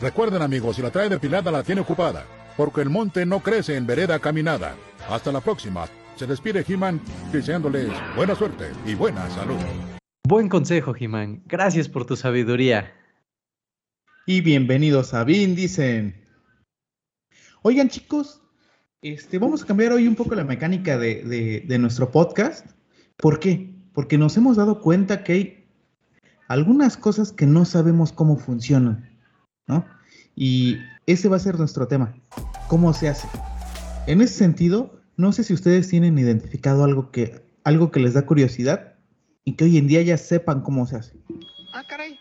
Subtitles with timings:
[0.00, 2.24] Recuerden amigos, si la trae depilada la tiene ocupada,
[2.56, 4.74] porque el monte no crece en vereda caminada.
[5.10, 5.86] Hasta la próxima.
[6.16, 9.58] Se despide He-Man deseándoles buena suerte y buena salud.
[10.26, 11.42] Buen consejo, He-Man.
[11.44, 12.94] Gracias por tu sabiduría.
[14.24, 16.24] Y bienvenidos a Bin, dicen.
[17.60, 18.40] Oigan, chicos,
[19.02, 22.66] este, vamos a cambiar hoy un poco la mecánica de, de nuestro podcast.
[23.18, 23.74] ¿Por qué?
[23.92, 25.66] Porque nos hemos dado cuenta que hay
[26.48, 29.09] algunas cosas que no sabemos cómo funcionan,
[29.70, 29.86] ¿no?
[30.36, 32.14] Y ese va a ser nuestro tema,
[32.68, 33.28] cómo se hace.
[34.06, 38.26] En ese sentido, no sé si ustedes tienen identificado algo que, algo que les da
[38.26, 38.94] curiosidad
[39.44, 41.16] y que hoy en día ya sepan cómo se hace.
[41.72, 42.18] Ah, caray,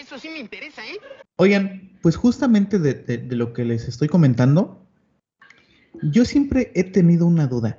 [0.00, 0.98] eso sí me interesa, ¿eh?
[1.36, 4.86] Oigan, pues justamente de, de lo que les estoy comentando,
[6.02, 7.78] yo siempre he tenido una duda.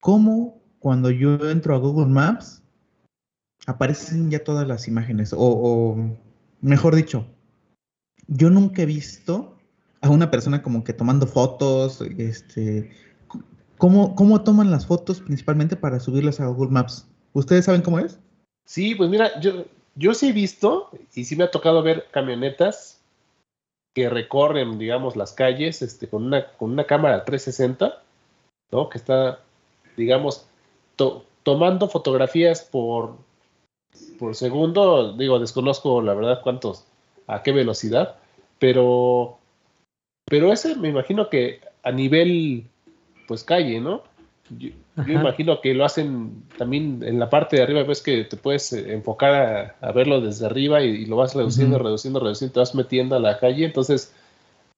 [0.00, 2.60] ¿Cómo cuando yo entro a Google Maps
[3.66, 5.34] aparecen ya todas las imágenes.
[5.36, 5.96] O,
[6.60, 7.26] mejor dicho,
[8.30, 9.56] yo nunca he visto
[10.00, 12.90] a una persona como que tomando fotos, este,
[13.76, 17.06] ¿cómo, cómo toman las fotos principalmente para subirlas a Google Maps?
[17.32, 18.18] ¿Ustedes saben cómo es?
[18.64, 19.64] Sí, pues mira, yo,
[19.96, 23.00] yo sí he visto y sí me ha tocado ver camionetas
[23.94, 28.00] que recorren, digamos, las calles este, con, una, con una cámara 360,
[28.70, 28.88] ¿no?
[28.88, 29.40] Que está,
[29.96, 30.46] digamos,
[31.42, 33.16] tomando fotografías por,
[34.18, 36.86] por segundo, digo, desconozco la verdad cuántos,
[37.26, 38.16] a qué velocidad,
[38.58, 39.38] pero,
[40.26, 42.64] pero ese me imagino que a nivel,
[43.26, 44.02] pues calle, ¿no?
[44.58, 44.70] Yo,
[45.06, 48.92] imagino que lo hacen también en la parte de arriba, ves que te puedes eh,
[48.92, 53.20] enfocar a, verlo desde arriba y, lo vas reduciendo, reduciendo, reduciendo, te vas metiendo a
[53.20, 54.12] la calle, entonces,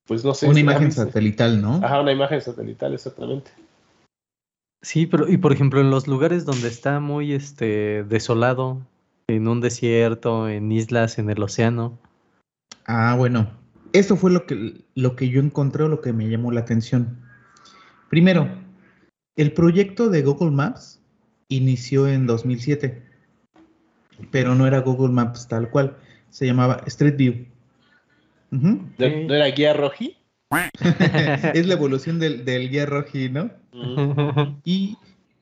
[0.07, 0.49] pues no sé.
[0.49, 1.81] Una imagen satelital, ¿no?
[1.83, 3.51] Ajá, una imagen satelital, exactamente.
[4.83, 8.83] Sí, pero y por ejemplo en los lugares donde está muy este desolado,
[9.29, 11.99] en un desierto, en islas, en el océano.
[12.87, 13.51] Ah, bueno.
[13.93, 17.19] Eso fue lo que, lo que yo encontré o lo que me llamó la atención.
[18.09, 18.49] Primero,
[19.37, 21.01] el proyecto de Google Maps
[21.49, 23.03] inició en 2007,
[24.31, 25.97] pero no era Google Maps tal cual,
[26.31, 27.47] se llamaba Street View.
[28.51, 30.17] ¿No, era guía roji?
[31.55, 33.51] es la evolución del, guía roji, ¿no?
[34.65, 34.97] Y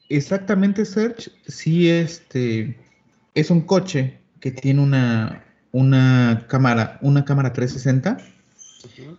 [0.08, 2.78] exactamente Search sí este
[3.34, 8.18] es un coche que tiene una, una cámara, una cámara 360,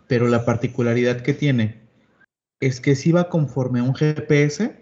[0.07, 1.81] pero la particularidad que tiene
[2.59, 4.75] es que si va conforme a un GPS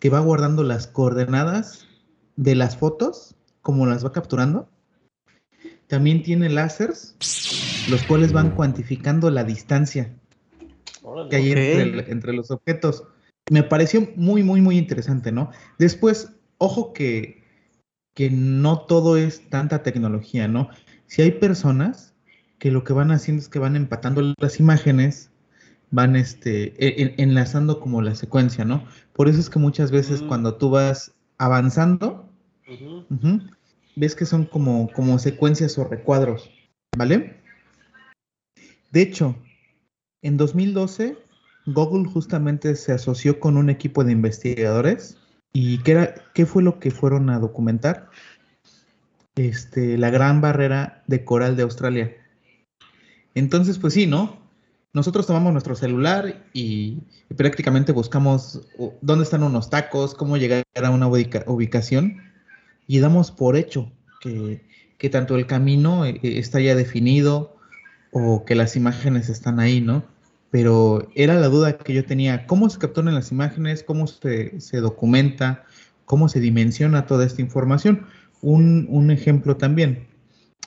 [0.00, 1.86] que va guardando las coordenadas
[2.36, 4.68] de las fotos, como las va capturando.
[5.86, 7.14] También tiene láseres,
[7.88, 10.14] los cuales van cuantificando la distancia
[11.28, 13.04] que hay entre, entre los objetos.
[13.50, 15.50] Me pareció muy, muy, muy interesante, ¿no?
[15.78, 17.42] Después, ojo que
[18.14, 20.68] que no todo es tanta tecnología, ¿no?
[21.12, 22.14] Si hay personas
[22.58, 25.30] que lo que van haciendo es que van empatando las imágenes,
[25.90, 28.86] van este, e, enlazando como la secuencia, ¿no?
[29.12, 32.30] Por eso es que muchas veces cuando tú vas avanzando,
[33.94, 36.50] ves que son como, como secuencias o recuadros,
[36.96, 37.36] ¿vale?
[38.90, 39.36] De hecho,
[40.22, 41.18] en 2012,
[41.66, 45.18] Google justamente se asoció con un equipo de investigadores
[45.52, 48.08] ¿Y qué, era, qué fue lo que fueron a documentar?
[49.36, 52.16] Este, la gran barrera de coral de Australia.
[53.34, 54.40] Entonces, pues sí, ¿no?
[54.92, 56.98] Nosotros tomamos nuestro celular y,
[57.36, 58.60] prácticamente buscamos
[59.00, 62.18] dónde están unos tacos, cómo llegar a una ubicación
[62.86, 64.60] y damos por hecho que,
[65.10, 67.56] tanto el camino eh, está ya definido
[68.12, 70.04] o que las imágenes están ahí, ¿no?
[70.52, 73.82] pero era la duda que yo tenía, ¿cómo se capturan las imágenes?
[73.82, 75.64] ¿Cómo se, documenta?
[76.04, 78.06] ¿Cómo se dimensiona toda esta información?
[78.42, 80.06] Un, ejemplo también,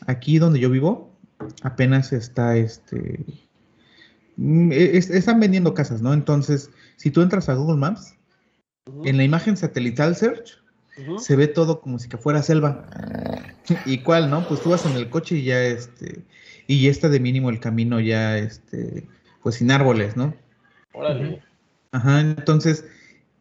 [0.07, 1.11] aquí donde yo vivo,
[1.61, 3.19] apenas está este...
[4.37, 6.13] Mm, e, están vendiendo casas, ¿no?
[6.13, 8.15] Entonces, si tú entras a Google Maps,
[9.03, 10.57] en la imagen satelital search,
[11.17, 12.85] se ve todo como si que fuera selva.
[13.85, 14.47] ¿Y cuál, no?
[14.47, 16.23] Pues tú vas en el coche y ya este,
[16.67, 19.07] y ya está de mínimo el camino ya este,
[19.43, 20.33] pues sin árboles, ¿no?
[20.93, 21.41] Órale.
[21.91, 22.85] Ajá, entonces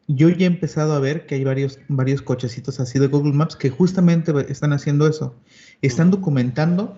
[0.06, 3.56] yo ya he empezado a ver que hay varios, varios cochecitos así de Google Maps
[3.56, 5.34] que justamente están haciendo eso.
[5.82, 6.96] Están documentando.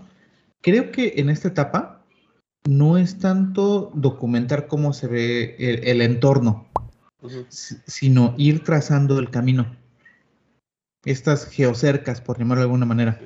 [0.61, 2.05] Creo que en esta etapa
[2.69, 6.67] no es tanto documentar cómo se ve el, entorno,
[7.49, 9.77] sino ir trazando el camino.
[11.05, 13.21] Estas geocercas, por llamarlo de alguna manera.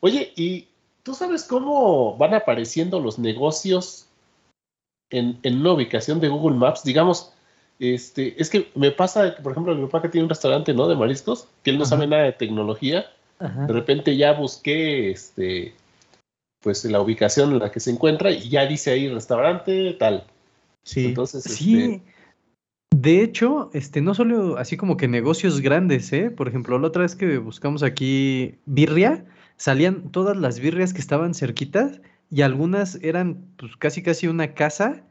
[0.00, 0.68] Oye, ¿y
[1.02, 4.08] tú sabes cómo van apareciendo los negocios
[5.10, 7.32] en, una ubicación de Google Maps, digamos,
[7.82, 10.86] este, es que me pasa, por ejemplo, mi papá que tiene un restaurante, ¿no?
[10.86, 13.06] De mariscos, que él no sabe nada de tecnología.
[13.40, 15.74] De repente ya busqué, este,
[16.62, 20.24] pues la ubicación en la que se encuentra y ya dice ahí restaurante tal.
[20.84, 21.06] Sí.
[21.06, 21.82] Entonces, Sí.
[21.82, 22.02] este,
[22.94, 26.30] De hecho, este, no solo así como que negocios grandes, ¿eh?
[26.30, 29.24] Por ejemplo, la otra vez que buscamos aquí birria,
[29.56, 32.00] salían todas las birrias que estaban cerquitas
[32.30, 35.02] y algunas eran pues casi casi una casa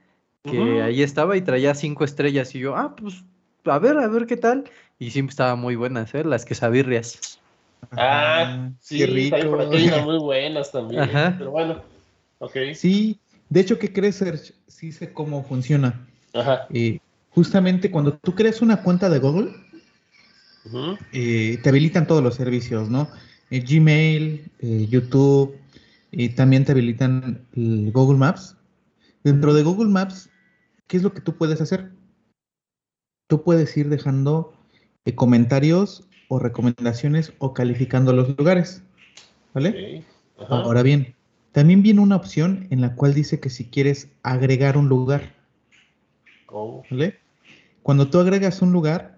[0.44, 3.24] que ahí estaba y traía cinco estrellas y yo, ah, pues
[3.66, 4.66] a ver, a ver qué tal.
[5.00, 6.24] Y siempre estaban muy buenas, ¿eh?
[6.24, 7.40] Las quesabirrias.
[7.92, 9.96] Ah, sí, qué también por rico.
[9.96, 11.02] aquí muy buenas también.
[11.02, 11.36] Ajá.
[11.38, 11.82] Pero bueno,
[12.40, 12.56] ok.
[12.76, 14.54] Sí, de hecho, ¿qué crees, Serge?
[14.68, 16.08] Sí sé cómo funciona.
[16.34, 16.68] Ajá.
[16.72, 17.00] Eh,
[17.32, 19.52] justamente cuando tú creas una cuenta de Google,
[21.12, 23.10] eh, te habilitan todos los servicios, ¿no?
[23.50, 25.56] Eh, Gmail, eh, YouTube,
[26.12, 28.56] y también te habilitan el Google Maps.
[29.24, 30.30] Dentro de Google Maps,
[30.92, 31.94] ¿qué es lo que tú puedes hacer?
[33.30, 34.54] Tú puedes ir dejando
[35.06, 38.84] eh, comentarios o recomendaciones o calificando los lugares,
[39.54, 40.04] ¿vale?
[40.50, 41.16] Ahora bien,
[41.54, 45.34] también viene una opción en la cual dice que si quieres agregar un lugar,
[46.50, 47.16] Oh, ¿vale?
[47.84, 49.18] Cuando tú agregas un lugar,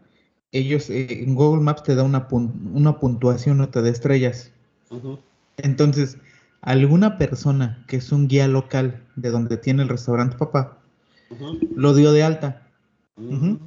[0.51, 4.51] ellos eh, en Google Maps te da una, pun- una puntuación o te da estrellas.
[5.57, 6.19] Entonces,
[6.61, 10.82] alguna persona que es un guía local de donde tiene el restaurante papá,
[11.75, 12.67] lo dio de alta.
[13.17, 13.59] ujú.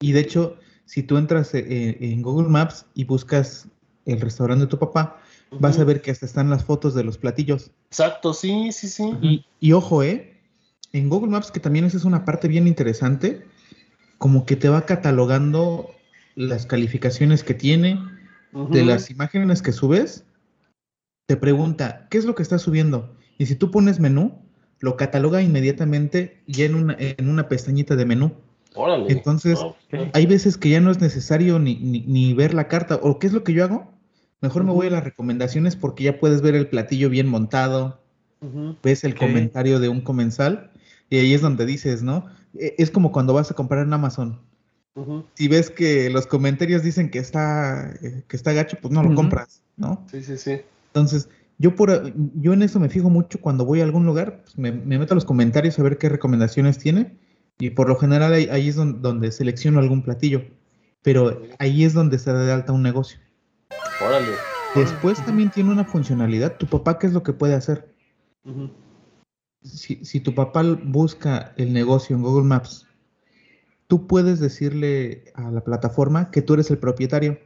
[0.00, 3.68] Y de hecho, si tú entras eh, eh, en Google Maps y buscas
[4.06, 5.20] el restaurante de tu papá,
[5.58, 7.70] vas a ver que hasta están las fotos de los platillos.
[7.88, 9.12] Exacto, sí, sí, sí.
[9.20, 10.40] Y, y ojo, ¿eh?
[10.92, 13.44] En Google Maps, que también esa es una parte bien interesante,
[14.16, 15.90] como que te va catalogando
[16.34, 18.00] las calificaciones que tiene,
[18.70, 20.24] de las imágenes que subes,
[21.26, 23.14] te pregunta, ¿qué es lo que estás subiendo?
[23.36, 24.40] Y si tú pones menú,
[24.80, 28.32] lo cataloga inmediatamente ya en una, en una pestañita de menú.
[28.74, 29.10] Órale.
[29.12, 29.58] Entonces,
[30.14, 32.96] Hay veces que ya no es necesario ni, ni- ni ver la carta.
[33.02, 33.90] ¿O qué es lo que yo hago?
[34.40, 38.00] Mejor me voy a las recomendaciones porque ya puedes ver el platillo bien montado,
[38.82, 40.70] ves el comentario de un comensal
[41.10, 42.26] y ahí es donde dices, ¿no?
[42.54, 44.40] E- Es como cuando vas a comprar en Amazon.
[45.34, 49.08] Si ves que los comentarios dicen que está, eh, que está gacho, pues no lo
[49.16, 50.04] compras, ¿no?
[50.10, 50.60] Sí, sí, sí.
[50.88, 51.28] Entonces,
[51.58, 54.72] yo por yo en eso me fijo mucho cuando voy a algún lugar, pues me,
[54.72, 57.18] me meto a los comentarios a ver qué recomendaciones tiene
[57.58, 60.42] y por lo general ahí, ahí es don- donde, selecciono algún platillo,
[61.02, 63.18] pero ahí es donde se da de alta un negocio.
[63.98, 64.38] Órale.
[64.74, 67.92] Después también tiene una funcionalidad, tu papá qué es lo que puede hacer.
[69.62, 72.86] Si, si tu papá busca el negocio en Google Maps,
[73.88, 77.38] tú puedes decirle a la plataforma que tú eres el propietario.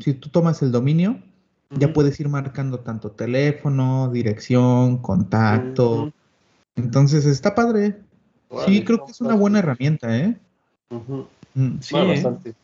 [0.00, 1.22] Si tú tomas el dominio,
[1.70, 6.12] ya puedes ir marcando tanto teléfono, dirección, contacto.
[6.76, 8.00] Entonces está padre.
[8.66, 10.36] Sí, creo que es una buena herramienta, ¿eh?
[10.90, 11.80] Mm.
[11.80, 12.04] Sí, ¿eh?
[12.04, 12.54] bastante.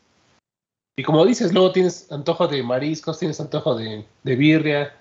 [0.95, 4.93] Y como dices, luego tienes antojo de mariscos, tienes antojo de, de birria,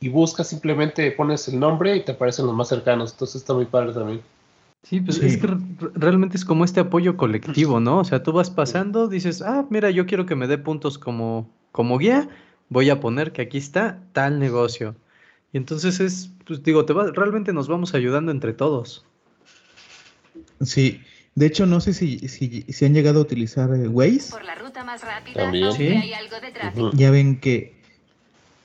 [0.00, 3.12] y buscas simplemente, pones el nombre y te aparecen los más cercanos.
[3.12, 4.20] Entonces está muy padre también.
[4.82, 5.26] Sí, pues Sí.
[5.26, 5.58] es que re-
[5.94, 8.00] realmente es como este apoyo colectivo, ¿no?
[8.00, 11.48] O sea, tú vas pasando, dices, ah, mira, yo quiero que me dé puntos como,
[11.72, 12.28] como guía,
[12.68, 14.94] voy a poner que aquí está tal negocio.
[15.52, 19.04] Y entonces es, pues digo, te va, realmente nos vamos ayudando entre todos.
[20.60, 21.00] Sí.
[21.34, 24.30] De hecho, no sé si, si, si han llegado a utilizar eh, Waze.
[24.30, 25.88] Por la ruta más rápida, Sí.
[25.88, 26.90] hay algo de tráfico.
[26.94, 27.74] Ya ven que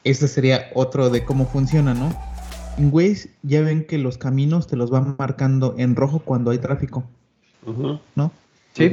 [0.04, 2.16] este sería otro de cómo funciona, ¿no?
[2.78, 6.60] En Waze ya ven que los caminos te los van marcando en rojo cuando hay
[6.60, 7.04] tráfico.
[8.16, 8.32] ¿no?
[8.74, 8.90] Sí.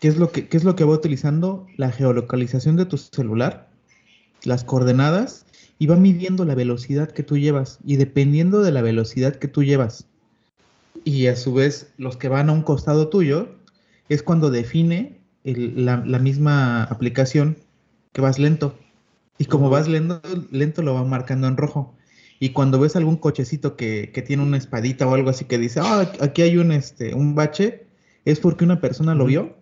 [0.00, 1.66] ¿Qué es lo que, qué es lo que va utilizando?
[1.76, 3.68] La geolocalización de tu celular,
[4.44, 5.46] las coordenadas,
[5.78, 7.78] y va midiendo la velocidad que tú llevas.
[7.84, 10.06] Y dependiendo de la velocidad que tú llevas,
[11.04, 13.48] y a su vez los que van a un costado tuyo,
[14.08, 17.56] es cuando define el- la, la misma aplicación
[18.12, 18.78] que vas lento.
[19.38, 20.20] Y como vas lento,
[20.50, 21.94] lento lo va marcando en rojo.
[22.38, 25.80] Y cuando ves algún cochecito que, que tiene una espadita o algo así que dice,
[25.80, 27.86] ah, aquí hay un, este, un bache,
[28.24, 29.56] es porque una persona lo vio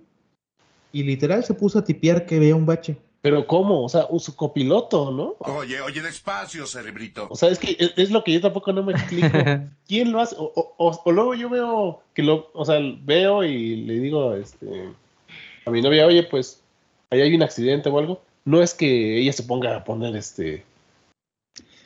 [0.92, 2.98] y literal se puso a tipear que veía un bache.
[3.22, 3.84] Pero ¿cómo?
[3.84, 5.34] O sea, un- su copiloto, ¿no?
[5.40, 7.26] Oye, oye, despacio, cerebrito.
[7.30, 9.28] O sea, es que es, es lo que yo tampoco no me explico.
[9.86, 10.36] ¿Quién lo hace?
[10.38, 14.34] O, o- o- o luego yo veo que lo, o sea, veo y le digo
[14.34, 14.88] este,
[15.66, 16.62] a mi novia, oye, pues,
[17.10, 18.22] ahí hay un accidente o algo.
[18.46, 20.64] No es que ella se ponga a poner este.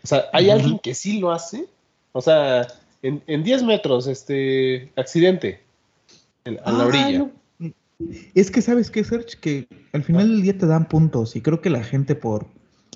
[0.04, 1.66] O sea, hay alguien que sí lo hace.
[2.12, 2.66] O sea,
[3.02, 5.60] en, en 10 metros, este, accidente.
[6.44, 7.18] en- a la Ah, orilla.
[7.18, 7.30] no.
[8.34, 11.60] Es que sabes qué, Serge, que al final del día te dan puntos y creo
[11.60, 12.46] que la gente por,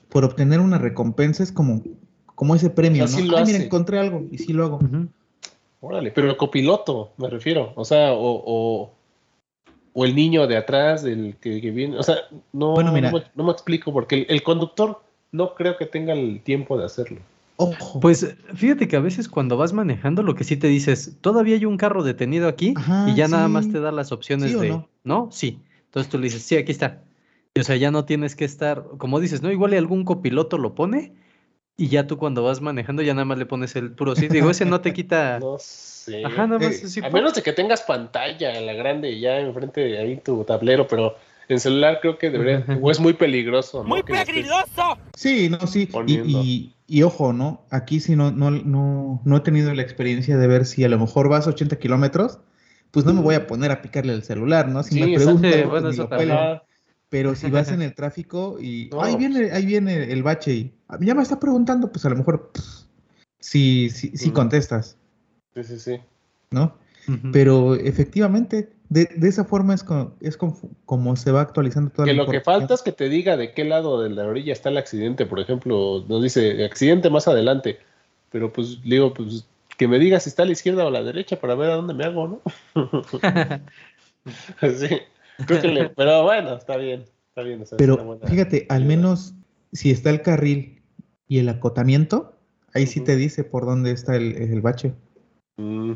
[0.08, 1.82] por obtener una recompensa es como,
[2.34, 3.24] como ese premio, O sea, ¿no?
[3.24, 4.80] sí lo Ay, mira, encontré algo y sí lo hago.
[5.80, 7.72] Órale, pero el copiloto, me refiero.
[7.76, 8.92] O sea, o, o,
[9.92, 11.96] o el niño de atrás, el que, que viene.
[11.98, 12.16] O sea,
[12.52, 13.10] no, Bueno, mira.
[13.10, 15.00] no, me, no me explico, porque el, el conductor
[15.30, 17.20] no creo que tenga el tiempo de hacerlo.
[17.60, 17.98] Ojo.
[17.98, 21.64] Pues fíjate que a veces cuando vas manejando lo que sí te dices, todavía hay
[21.64, 24.60] un carro detenido aquí Ajá, y ya nada más te da las opciones ¿Sí o
[24.60, 24.88] de, no?
[25.02, 25.28] no?
[25.32, 25.60] Sí.
[25.86, 27.02] Entonces tú le dices, sí, aquí está.
[27.54, 29.50] Y, o sea, ya no tienes que estar, como dices, ¿no?
[29.50, 31.14] Igual y algún copiloto lo pone
[31.76, 34.28] y ya tú cuando vas manejando ya nada más le pones el puro sí.
[34.28, 35.40] Digo, ese no te quita...
[35.40, 36.24] No sé.
[36.24, 39.40] Ajá, nada más Eh, así, A menos de que tengas pantalla en la grande ya
[39.40, 41.16] enfrente de ahí tu tablero, pero
[41.48, 43.82] en celular creo que debería, o es muy peligroso.
[43.82, 43.88] ¿no?
[43.88, 44.96] ¡Muy peligroso!
[45.16, 45.88] Sí, no, sí.
[46.06, 47.66] Y- y ojo, ¿no?
[47.70, 50.98] Aquí sí no, no, no, no he tenido la experiencia de ver si a lo
[50.98, 52.40] mejor vas a 80 kilómetros,
[52.90, 54.82] pues no me voy a poner a picarle el celular, ¿no?
[54.82, 56.62] Si Sí, me preguntan, pues, bueno, eso lo.
[57.10, 60.74] Pero si vas en el tráfico y No, ahí viene, ahí viene el bache y
[60.88, 62.64] "Ah, ya me está preguntando, pues a lo mejor pff,
[63.38, 64.34] sí, sí, sí Ujú.
[64.34, 64.96] contestas,
[65.54, 66.00] Sí, sí, sí.
[66.50, 66.76] ¿no?
[67.32, 72.06] Pero efectivamente, de, de esa forma es, co- es como, como se va actualizando toda
[72.06, 74.52] Que la lo que falta es que te diga de qué lado de la orilla
[74.52, 75.26] está el accidente.
[75.26, 77.78] Por ejemplo, nos dice accidente más adelante.
[78.30, 81.02] Pero pues digo, pues que me diga si está a la izquierda o a la
[81.02, 82.42] derecha para ver a dónde me hago, ¿no?
[84.60, 84.88] sí,
[85.46, 87.62] creo que le- pero bueno, está bien, está bien.
[87.62, 89.34] o sea, es una Pero buena- fíjate, al menos
[89.72, 90.80] si está el carril
[91.28, 92.34] y el acotamiento,
[92.74, 94.92] ahí sí te dice por dónde está el, el bache.
[95.58, 95.92] Mm.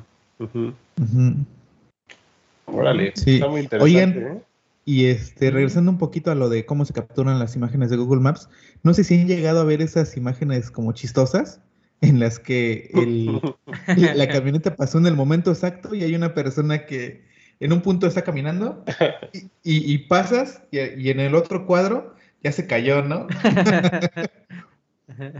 [2.72, 3.34] Órale, Sí.
[3.34, 3.98] está muy interesante.
[3.98, 4.42] Oigan, ¿eh?
[4.84, 8.20] Y este, regresando un poquito a lo de cómo se capturan las imágenes de Google
[8.20, 8.48] Maps,
[8.82, 11.60] no sé si han llegado a ver esas imágenes como chistosas
[12.00, 13.40] en las que el,
[13.96, 17.24] la, la camioneta pasó en el momento exacto y hay una persona que
[17.60, 18.84] en un punto está caminando
[19.32, 23.28] y, y- y pasas y, y en el otro cuadro ya se cayó, ¿no?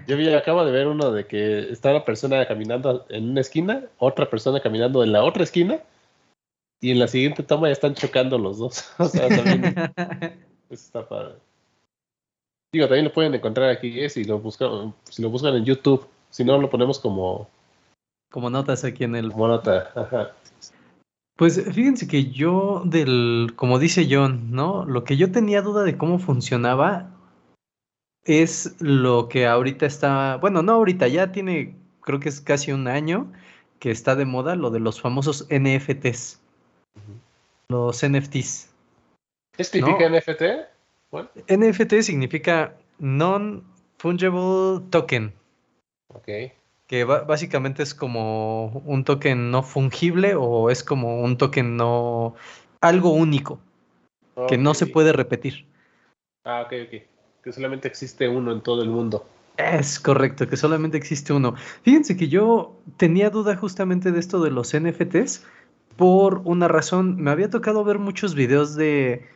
[0.06, 3.84] Yo vi, acabo de ver uno de que está la persona caminando en una esquina,
[3.98, 5.78] otra persona caminando en la otra esquina,
[6.82, 8.92] y en la siguiente toma ya están chocando los dos.
[8.98, 9.64] o sea, también
[10.68, 11.36] eso está padre.
[12.74, 16.06] Digo, también lo pueden encontrar aquí, eh, si lo buscan, si lo buscan en YouTube.
[16.30, 17.48] Si no, lo ponemos como,
[18.30, 19.92] Como notas aquí en el como nota.
[19.94, 20.32] Ajá.
[21.36, 24.84] Pues fíjense que yo del, como dice John, ¿no?
[24.84, 27.10] Lo que yo tenía duda de cómo funcionaba
[28.24, 32.88] es lo que ahorita está, bueno, no ahorita, ya tiene, creo que es casi un
[32.88, 33.30] año
[33.78, 36.41] que está de moda lo de los famosos NFTs,
[37.68, 38.68] los NFTs.
[39.56, 40.16] ¿Qué significa No.
[40.16, 40.42] NFT?
[41.10, 45.32] Bueno, NFT significa Non-Fungible Token,
[46.08, 46.28] ok.
[46.86, 52.34] que básicamente es como un token no fungible o es como un token no,
[52.80, 53.60] algo único,
[54.48, 55.66] que no se puede repetir.
[56.44, 57.02] Ah, ok, ok.
[57.44, 59.26] Que solamente existe uno en todo el mundo.
[59.58, 61.54] Es correcto, que solamente existe uno.
[61.82, 65.44] Fíjense que yo tenía duda justamente de esto de los NFTs
[65.96, 67.16] por una razón.
[67.16, 69.26] Me había tocado ver muchos videos de,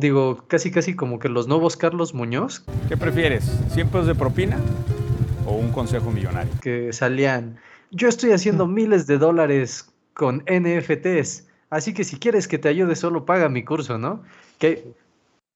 [0.00, 3.44] digo, casi casi como que los nuevos Carlos Muñoz, ¿Qué prefieres?
[3.74, 4.58] ¿100 pesos de propina
[5.46, 6.52] o un consejo millonario?
[6.60, 7.58] que salían,
[7.90, 12.96] yo estoy haciendo miles de dólares con NFTs, así que si quieres que te ayude,
[12.96, 14.22] solo paga mi curso, ¿no?
[14.58, 14.92] Que,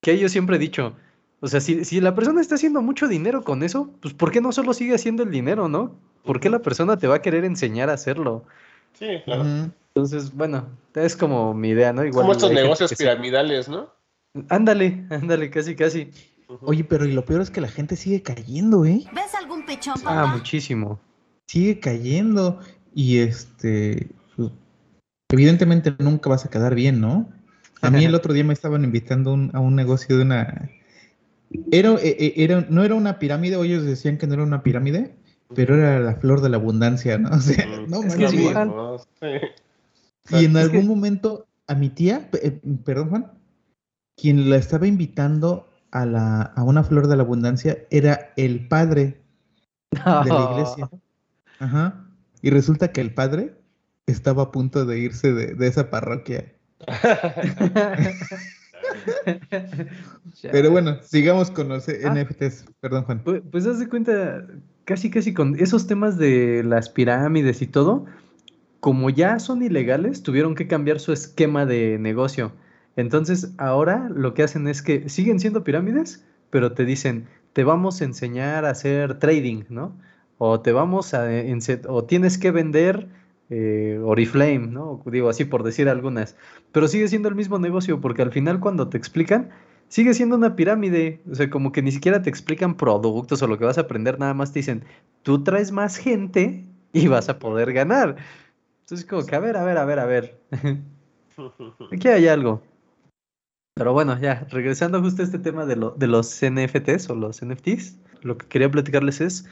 [0.00, 0.94] que yo siempre he dicho,
[1.40, 4.40] o sea, si, si la persona está haciendo mucho dinero con eso, pues ¿por qué
[4.40, 5.94] no solo sigue haciendo el dinero, no?
[6.24, 8.44] ¿Por qué la persona te va a querer enseñar a hacerlo?
[8.94, 9.70] Sí, claro.
[9.96, 12.04] Entonces, bueno, es como mi idea, ¿no?
[12.04, 12.96] Igual Como estos negocios sí.
[12.96, 13.88] piramidales, ¿no?
[14.50, 16.10] Ándale, ándale, casi, casi.
[16.60, 19.04] Oye, pero y lo peor es que la gente sigue cayendo, ¿eh?
[19.14, 20.26] ¿Ves algún pechón, Ah, papá?
[20.26, 21.00] muchísimo.
[21.48, 22.60] Sigue cayendo
[22.94, 24.50] y este, pues,
[25.30, 27.30] evidentemente nunca vas a quedar bien, ¿no?
[27.80, 30.70] A mí el otro día me estaban invitando un- a un negocio de una...
[31.70, 34.62] Era, e- e- era, no era una pirámide, o ellos decían que no era una
[34.62, 35.16] pirámide,
[35.54, 37.30] pero era la flor de la abundancia, ¿no?
[37.34, 38.28] O sea, Mm, no Es que lo
[40.30, 43.32] Y en Es algún que- momento a mi tía, eh, perdón Juan,
[44.16, 49.20] quien la estaba invitando a, la, a una flor de la abundancia era el padre
[49.90, 50.88] de la iglesia.
[51.58, 52.04] Ajá.
[52.42, 53.54] Y resulta que el padre
[54.06, 56.52] estaba a punto de irse de, de esa parroquia.
[60.52, 62.14] Pero bueno, sigamos con los Ah.
[62.14, 62.66] NFTs.
[62.80, 63.22] Perdón, Juan.
[63.24, 64.46] Pues, pues haz de cuenta,
[64.84, 68.06] casi casi con esos temas de las pirámides y todo,
[68.86, 72.52] como ya son ilegales, tuvieron que cambiar su esquema de negocio.
[72.94, 78.00] Entonces, ahora lo que hacen es que siguen siendo pirámides, pero te dicen, te vamos
[78.00, 79.98] a enseñar a hacer trading, ¿no?
[80.38, 81.28] O te vamos a
[81.88, 83.08] o tienes que vender
[83.50, 85.02] eh, Oriflame, ¿no?
[85.06, 86.36] Digo así por decir algunas.
[86.70, 89.50] Pero sigue siendo el mismo negocio, porque al final cuando te explican,
[89.88, 91.22] sigue siendo una pirámide.
[91.28, 94.20] O sea, como que ni siquiera te explican productos o lo que vas a aprender,
[94.20, 94.84] nada más te dicen,
[95.24, 96.62] tú traes más gente
[96.92, 98.16] y vas a poder ganar.
[98.86, 100.40] Entonces, como que, a ver, a ver, a ver, a ver.
[101.92, 102.62] Aquí hay algo.
[103.74, 107.42] Pero bueno, ya, regresando justo a este tema de, lo- de los NFTs o los
[107.42, 109.48] NFTs, lo que quería platicarles es,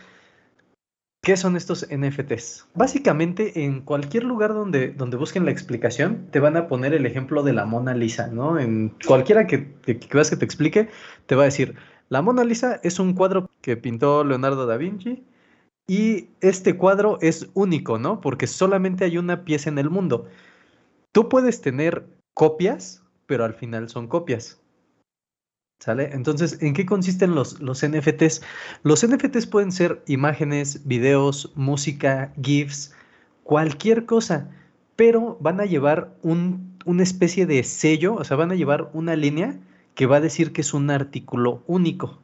[1.23, 2.69] ¿Qué son estos NFTs?
[2.75, 7.43] Básicamente, en cualquier lugar donde, donde busquen la explicación, te van a poner el ejemplo
[7.43, 8.59] de la Mona Lisa, ¿no?
[8.59, 10.91] En cualquiera que, que, que veas que te explique,
[11.25, 11.77] te va a decir,
[12.11, 15.25] la Mona Lisa es un cuadro que pintó Leonardo da Vinci
[15.87, 18.21] y este cuadro es único, ¿no?
[18.21, 20.27] Porque solamente hay una pieza en el mundo.
[21.13, 24.61] Tú puedes tener copias, pero al final son copias.
[25.81, 26.11] ¿Sale?
[26.13, 28.43] Entonces, ¿en qué consisten los, los NFTs?
[28.85, 32.95] Los NFTs pueden ser imágenes, videos, música, GIFs,
[33.43, 34.51] cualquier cosa,
[34.97, 39.15] pero van a llevar un, una especie de sello, o sea, van a llevar una
[39.17, 39.59] línea
[39.95, 42.24] que va a decir que es un artículo único.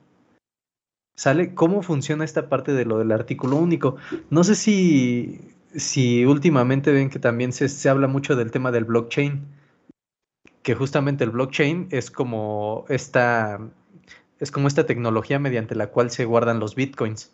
[1.20, 1.54] ¿Sale?
[1.54, 3.96] ¿Cómo funciona esta parte de lo del artículo único?
[4.30, 5.38] No sé si,
[5.76, 9.44] si últimamente ven que también se, se habla mucho del tema del blockchain
[10.62, 13.60] que justamente el blockchain es como esta
[14.38, 17.30] es como esta tecnología mediante la cual se guardan los bitcoins.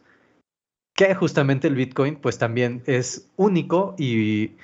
[0.96, 4.56] Que justamente el bitcoin pues también es único y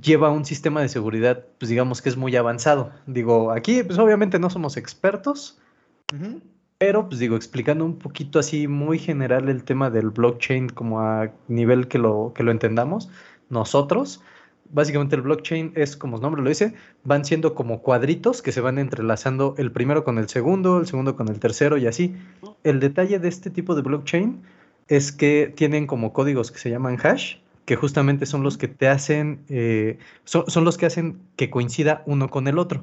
[0.00, 2.90] lleva un sistema de seguridad pues digamos que es muy avanzado.
[3.06, 5.60] Digo, aquí pues obviamente no somos expertos,
[6.14, 6.40] uh.
[6.82, 11.30] Pero pues digo, explicando un poquito así muy general el tema del blockchain como a
[11.46, 13.08] nivel que lo, que lo entendamos
[13.50, 14.20] nosotros,
[14.68, 16.74] básicamente el blockchain es, como su nombre lo dice,
[17.04, 21.14] van siendo como cuadritos que se van entrelazando el primero con el segundo, el segundo
[21.14, 22.16] con el tercero y así.
[22.64, 24.42] El detalle de este tipo de blockchain
[24.88, 28.88] es que tienen como códigos que se llaman hash, que justamente son los que te
[28.88, 32.82] hacen, eh, son, son, los que hacen que coincida uno con el otro.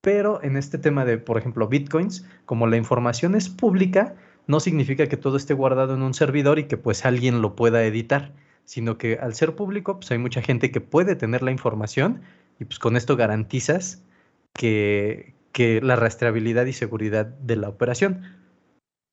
[0.00, 4.14] Pero en este tema de, por ejemplo, bitcoins, como la información es pública,
[4.46, 7.84] no significa que todo esté guardado en un servidor y que pues alguien lo pueda
[7.84, 8.32] editar
[8.68, 12.20] sino que al ser público, pues hay mucha gente que puede tener la información
[12.60, 14.04] y pues con esto garantizas
[14.52, 18.24] que, que la rastreabilidad y seguridad de la operación.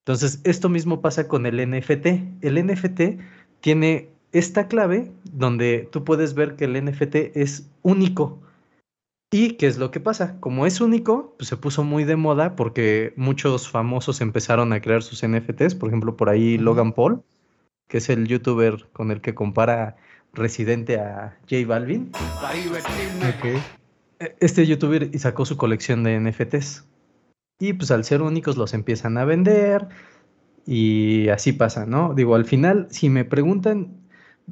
[0.04, 2.06] Entonces, esto mismo pasa con el NFT.
[2.42, 3.22] El NFT
[3.62, 8.42] tiene esta clave donde tú puedes ver que el NFT es único.
[9.32, 10.40] ¿Y qué es lo que pasa?
[10.40, 15.04] Como es único, pues se puso muy de moda porque muchos famosos empezaron a crear
[15.04, 17.24] sus NFTs, por ejemplo, por ahí Logan Paul
[17.88, 19.96] que es el youtuber con el que compara
[20.34, 22.12] Residente a J Balvin.
[23.38, 23.62] Okay.
[24.40, 26.86] Este youtuber sacó su colección de NFTs.
[27.60, 29.88] Y pues al ser únicos los empiezan a vender.
[30.66, 32.14] Y así pasa, ¿no?
[32.14, 34.05] Digo, al final, si me preguntan,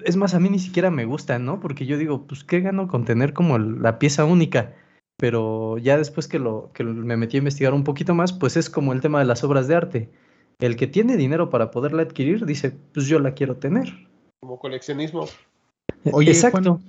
[0.04, 1.60] es más, a mí ni siquiera me gustan, ¿no?
[1.60, 4.74] Porque yo digo, pues, ¿qué gano con tener como la pieza única?
[5.18, 8.70] Pero ya después que, lo, que me metí a investigar un poquito más, pues es
[8.70, 10.10] como el tema de las obras de arte
[10.60, 14.08] el que tiene dinero para poderla adquirir dice, pues yo la quiero tener.
[14.40, 15.28] Como coleccionismo.
[16.12, 16.80] Oye, Exacto.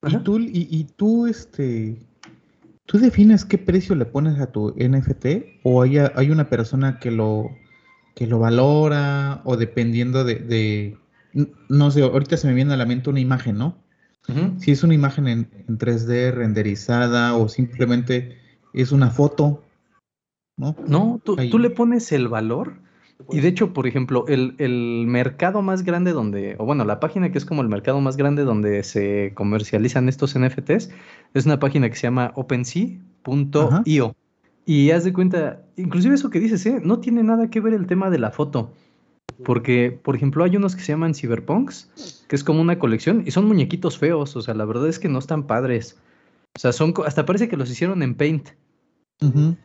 [0.00, 1.96] Juan, ¿y, tú, y, y, tú, este,
[2.84, 7.10] tú defines qué precio le pones a tu NFT o hay, hay una persona que
[7.10, 7.50] lo,
[8.14, 10.96] que lo valora o dependiendo de, de,
[11.68, 13.76] no sé, ahorita se me viene a la mente una imagen, ¿no?
[14.28, 14.58] Uh -huh.
[14.58, 18.38] Si es una imagen en, en 3D renderizada o simplemente
[18.72, 19.62] es una foto,
[20.56, 20.74] ¿no?
[20.86, 22.74] No, tú, tú, le pones el valor.
[23.30, 27.32] Y de hecho, por ejemplo, el, el, mercado más grande donde, o bueno, la página
[27.32, 30.90] que es como el mercado más grande donde se comercializan estos NFTs,
[31.32, 34.14] es una página que se llama OpenSea.io.
[34.66, 36.80] Y haz de cuenta, inclusive eso que dices, ¿eh?
[36.82, 38.72] no tiene nada que ver el tema de la foto.
[39.44, 43.30] Porque, por ejemplo, hay unos que se llaman Cyberpunks, que es como una colección, y
[43.30, 45.98] son muñequitos feos, o sea, la verdad es que no están padres.
[46.56, 48.50] O sea, son, hasta parece que los hicieron en Paint.
[49.20, 49.56] Uh -huh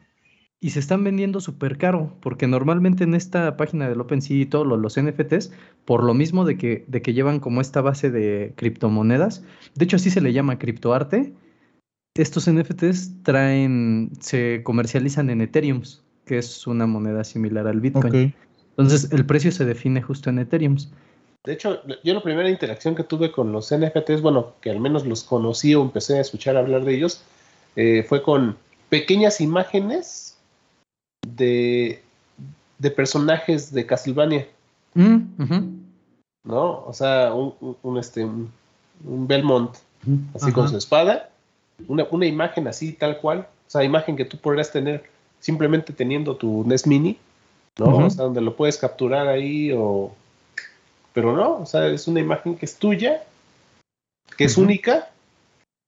[0.63, 4.65] y se están vendiendo súper caro, porque normalmente en esta página del OpenSea y todos
[4.67, 5.51] los, los, NFTs,
[5.85, 9.95] por lo mismo de que, de que llevan como esta base de criptomonedas, de hecho
[9.95, 11.33] así se le llama criptoarte,
[12.15, 15.81] estos NFTs traen, se comercializan en Ethereum,
[16.25, 18.07] que es una moneda similar al Bitcoin.
[18.07, 18.35] Okay.
[18.71, 20.77] Entonces el precio se define justo en Ethereum.
[21.43, 25.05] De hecho, yo la primera interacción que tuve con los NFTs, bueno, que al menos
[25.05, 27.23] los conocí o empecé a escuchar hablar de ellos,
[27.75, 28.57] eh, fue con
[28.89, 30.37] pequeñas imágenes
[31.27, 32.01] de,
[32.77, 34.47] de personajes de Castlevania.
[34.93, 35.79] Mm, uh -huh.
[36.43, 36.83] ¿No?
[36.85, 38.51] O sea, un, un este, un,
[39.03, 39.75] un Belmont
[40.35, 41.29] así con su espada,
[41.87, 45.03] una, una, imagen así tal cual, o sea, imagen que tú podrías tener
[45.39, 47.17] simplemente teniendo tu NES Mini,
[47.79, 47.85] ¿no?
[47.87, 48.05] Uh -huh.
[48.05, 50.13] O sea, donde lo puedes capturar ahí o...
[51.13, 53.23] Pero no, o sea, es una imagen que es tuya,
[54.37, 54.65] que es uh -huh.
[54.65, 55.09] única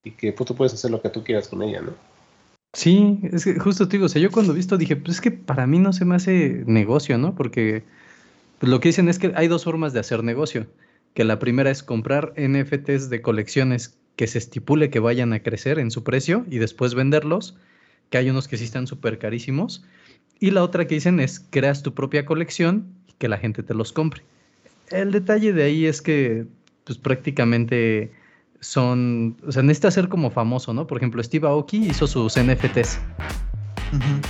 [0.04, 1.94] y que pues, tú puedes hacer lo que tú quieras con ella, ¿no?
[2.76, 5.22] Sí, es que justo te digo, o sea, yo cuando he visto dije, pues es
[5.22, 7.36] que para mí no se me hace negocio, ¿no?
[7.36, 7.84] Porque
[8.60, 10.66] pues lo que dicen es que hay dos formas de hacer negocio,
[11.14, 15.80] que la primera es comprar NFTs de colecciones que se estipule que vayan a crecer
[15.80, 17.56] en su precio y después venderlos,
[18.10, 19.84] que hay unos que sí están súper carísimos,
[20.40, 23.74] y la otra que dicen es creas tu propia colección y que la gente te
[23.74, 24.24] los compre.
[24.90, 26.46] El detalle de ahí es que,
[26.84, 28.12] pues prácticamente
[28.60, 30.88] son, o sea, necesita ser como famoso, ¿no?
[30.88, 33.00] Por ejemplo, Steve Aoki hizo sus NFTs.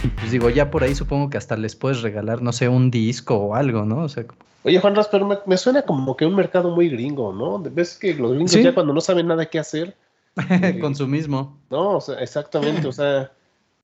[0.03, 2.91] Y pues digo, ya por ahí supongo que hasta les puedes regalar, no sé, un
[2.91, 4.03] disco o algo, ¿no?
[4.03, 4.25] O sea,
[4.63, 7.59] Oye, Juan pero me, me suena como que un mercado muy gringo, ¿no?
[7.59, 8.63] Ves que los gringos Sí.
[8.63, 9.95] ya cuando no saben nada qué hacer,
[10.81, 11.59] consumismo.
[11.69, 13.31] no, o sea, exactamente, o sea,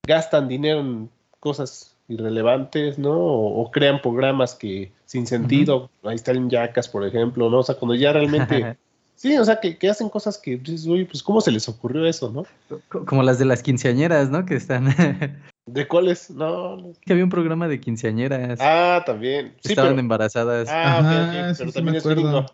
[0.07, 1.09] gastan dinero en
[1.39, 3.12] cosas irrelevantes, ¿no?
[3.12, 7.59] O, o crean programas que sin sentido, ahí está el Jackass, por ejemplo, ¿no?
[7.59, 8.77] O sea, cuando ya realmente,
[9.15, 12.05] sí, o sea, que, que hacen cosas que, dices, uy, pues, ¿cómo se les ocurrió
[12.05, 12.45] eso, no?
[12.89, 14.45] Co- Como las de las quinceañeras, ¿no?
[14.45, 14.88] Que están.
[15.65, 16.31] ¿De cuáles?
[16.31, 16.93] No, no.
[17.05, 18.59] que había un programa de quinceañeras.
[18.62, 19.53] Ah, también.
[19.62, 20.67] Sí, estaban pero, embarazadas.
[20.69, 22.21] ah, ok, Ajá, ok, sí, pero sí también me es acuerdo.
[22.23, 22.45] gringo.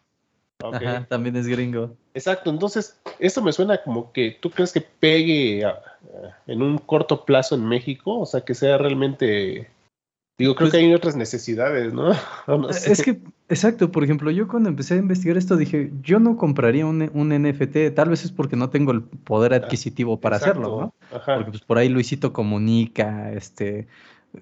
[0.63, 1.95] Ajá, también es gringo.
[2.13, 5.81] Exacto, entonces esto me suena como que tú crees que pegue a- a-
[6.47, 9.69] en un corto plazo en México, o sea, que sea realmente,
[10.39, 12.09] digo, creo Pues- que hay otras necesidades, ¿no?
[12.47, 12.91] O no sé.
[12.91, 16.85] Es que, exacto, por ejemplo, yo cuando empecé a investigar esto dije, yo no compraría
[16.85, 20.93] un, un NFT, tal vez es porque no tengo el poder adquisitivo para Exacto, hacerlo,
[21.11, 21.17] ¿no?
[21.17, 21.35] Ajá.
[21.35, 23.87] Porque pues por ahí Luisito Comunica, este,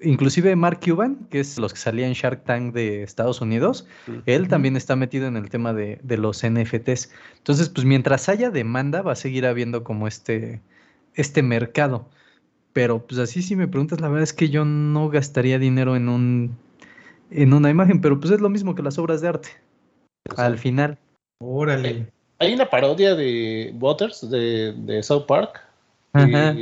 [0.01, 3.87] inclusive Mark Cuban, que es los que salían en Shark Tank de Estados Unidos,
[4.25, 7.11] él también está metido en el tema de, de los NFTs.
[7.37, 10.61] Entonces, pues mientras haya demanda, va a seguir habiendo como este,
[11.15, 12.07] este mercado.
[12.73, 16.09] Pero pues así si me preguntas, la verdad es que yo no gastaría dinero en
[16.09, 16.57] un
[17.29, 19.49] en una imagen, pero pues es lo mismo que las obras de arte.
[20.37, 20.97] Al final.
[21.39, 22.11] Órale.
[22.39, 25.61] Hay una parodia de Butters de, de South Park,
[26.13, 26.55] Ajá.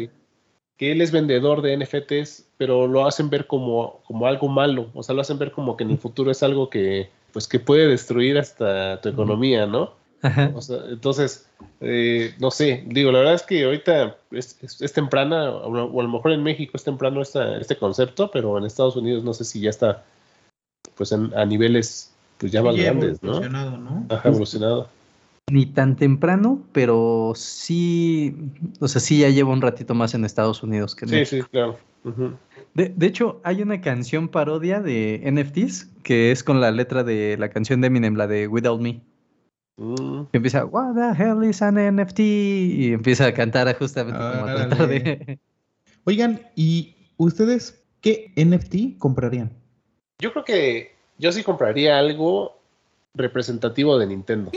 [0.81, 5.03] Que él es vendedor de NFTs, pero lo hacen ver como, como algo malo, o
[5.03, 7.87] sea, lo hacen ver como que en el futuro es algo que, pues, que puede
[7.87, 9.93] destruir hasta tu economía, ¿no?
[10.23, 10.51] Ajá.
[10.55, 11.47] O sea, entonces,
[11.81, 16.03] eh, no sé, digo, la verdad es que ahorita es, es- es temprana, o a
[16.03, 19.43] lo mejor en México es temprano esta, este concepto, pero en Estados Unidos no sé
[19.43, 20.03] si ya está,
[20.95, 23.33] pues, en- a niveles, pues, ya más Ya grandes, ¿no?
[23.35, 24.05] evolucionado, ¿no?
[24.09, 24.89] Ajá, evolucionado.
[25.51, 28.35] Ni tan temprano, pero sí,
[28.79, 31.43] o sea, sí ya lleva un ratito más en Estados Unidos que en Sí, México.
[31.45, 31.77] sí, claro.
[32.73, 37.35] De, de hecho, hay una canción parodia de NFTs que es con la letra de
[37.37, 39.01] la canción de Eminem, la de Without Me.
[39.77, 40.23] Mm.
[40.31, 42.19] Que empieza, What the hell is an NFT?
[42.19, 45.39] Y empieza a cantar justamente como a tratar de.
[46.05, 49.51] Oigan, ¿y ustedes qué NFT comprarían?
[50.19, 52.60] Yo creo que yo sí compraría algo
[53.13, 54.51] representativo de Nintendo.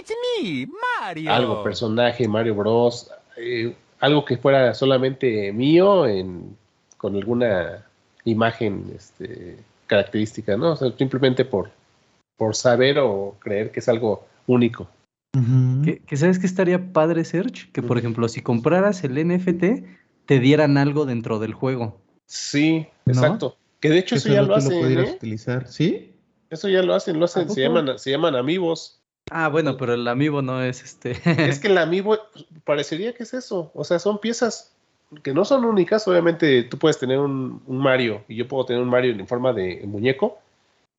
[1.00, 1.32] Mario.
[1.32, 3.10] Algo, personaje, Mario Bros.
[3.36, 6.56] eh, algo que fuera solamente mío en,
[6.98, 7.86] con alguna
[8.24, 10.72] imagen este, característica, ¿no?
[10.72, 11.70] O sea, simplemente por,
[12.36, 14.88] por saber o creer que es algo único.
[15.84, 19.84] Que, que sabes que estaría padre, Serge, que por ejemplo, si compraras el NFT,
[20.26, 21.98] te dieran algo dentro del juego.
[22.26, 23.12] Sí, ¿No?
[23.12, 23.56] exacto.
[23.80, 25.14] Que de hecho eso, es ya lo que hacen, pudieras ¿eh?
[25.16, 26.13] utilizar, ¿sí?
[26.54, 29.00] Eso ya lo hacen, lo hacen, se llaman, se llaman amigos.
[29.32, 31.20] Ah, bueno, pero el amiibo no es este.
[31.50, 32.16] Es que el amiibo
[32.62, 33.72] parecería que es eso.
[33.74, 34.72] O sea, son piezas
[35.24, 36.06] que no son únicas.
[36.06, 39.52] Obviamente tú puedes tener un, un Mario y yo puedo tener un Mario en forma
[39.52, 40.38] de muñeco.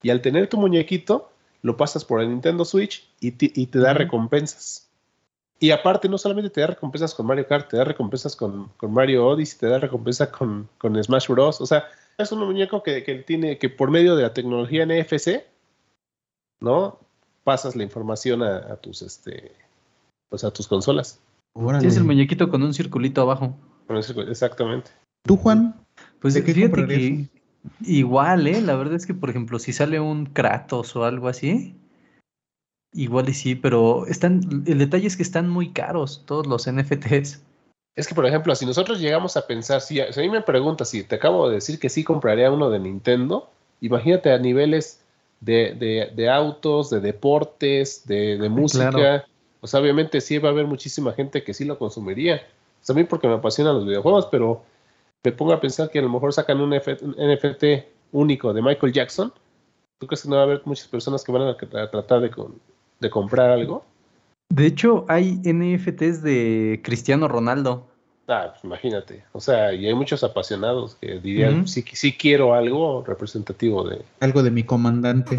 [0.01, 3.79] Y al tener tu muñequito, lo pasas por el Nintendo Switch y te, y te
[3.79, 4.89] da recompensas.
[5.57, 8.93] Y aparte, no solamente te da recompensas con Mario Kart, te da recompensas con, con
[8.93, 11.61] Mario Odyssey, te da recompensa con, con Smash Bros.
[11.61, 11.85] O sea,
[12.17, 15.43] es un muñeco que, que tiene que por medio de la tecnología NFC,
[16.61, 16.99] ¿no?
[17.43, 19.51] Pasas la información a, a tus este
[20.29, 21.19] pues a tus consolas.
[21.53, 21.87] Órale.
[21.87, 23.55] Es el muñequito con un circulito abajo.
[24.27, 24.91] Exactamente.
[25.25, 25.75] ¿Tú, Juan?
[26.19, 27.29] Pues ¿De qué fíjate que
[27.81, 28.61] igual, ¿eh?
[28.61, 31.75] La verdad es que, por ejemplo, si sale un Kratos o algo así,
[32.93, 37.43] igual y sí, pero están, el detalle es que están muy caros todos los NFTs.
[37.95, 40.41] Es que, por ejemplo, si nosotros llegamos a pensar, si a, si a mí me
[40.41, 43.49] preguntas si te acabo de decir que sí compraría uno de Nintendo,
[43.81, 45.01] imagínate a niveles
[45.39, 48.89] de, de- de autos, de deportes, de, de música.
[48.91, 49.23] claro.
[49.61, 52.45] O sea, obviamente sí va a haber muchísima gente que sí lo consumiría.
[52.81, 54.61] O sea, a mí porque me apasionan los videojuegos, pero
[55.23, 58.61] me pongo a pensar que a lo mejor sacan un, F- un NFT único de
[58.61, 59.33] Michael Jackson.
[59.99, 62.29] ¿Tú crees que no va a haber muchas personas que van a, a tratar de,
[62.29, 62.59] con-
[62.99, 63.83] de comprar algo?
[64.49, 67.87] De hecho, hay NFTs de Cristiano Ronaldo.
[68.27, 69.23] Ah, pues imagínate.
[69.33, 74.01] O sea, y hay muchos apasionados que dirían, sí, sí quiero algo representativo de...
[74.19, 75.37] Algo de mi comandante.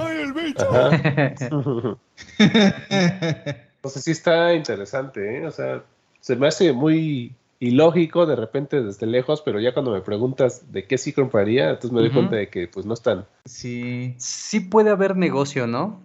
[0.56, 0.90] Ajá.
[2.38, 5.46] Entonces sí está interesante, ¿eh?
[5.46, 5.82] O sea,
[6.20, 10.84] se me hace muy ilógico de repente desde lejos, pero ya cuando me preguntas de
[10.84, 13.24] qué sí compraría, entonces me doy cuenta de que pues no están.
[13.44, 14.14] sí.
[14.18, 16.00] Sí puede haber negocio, ¿no?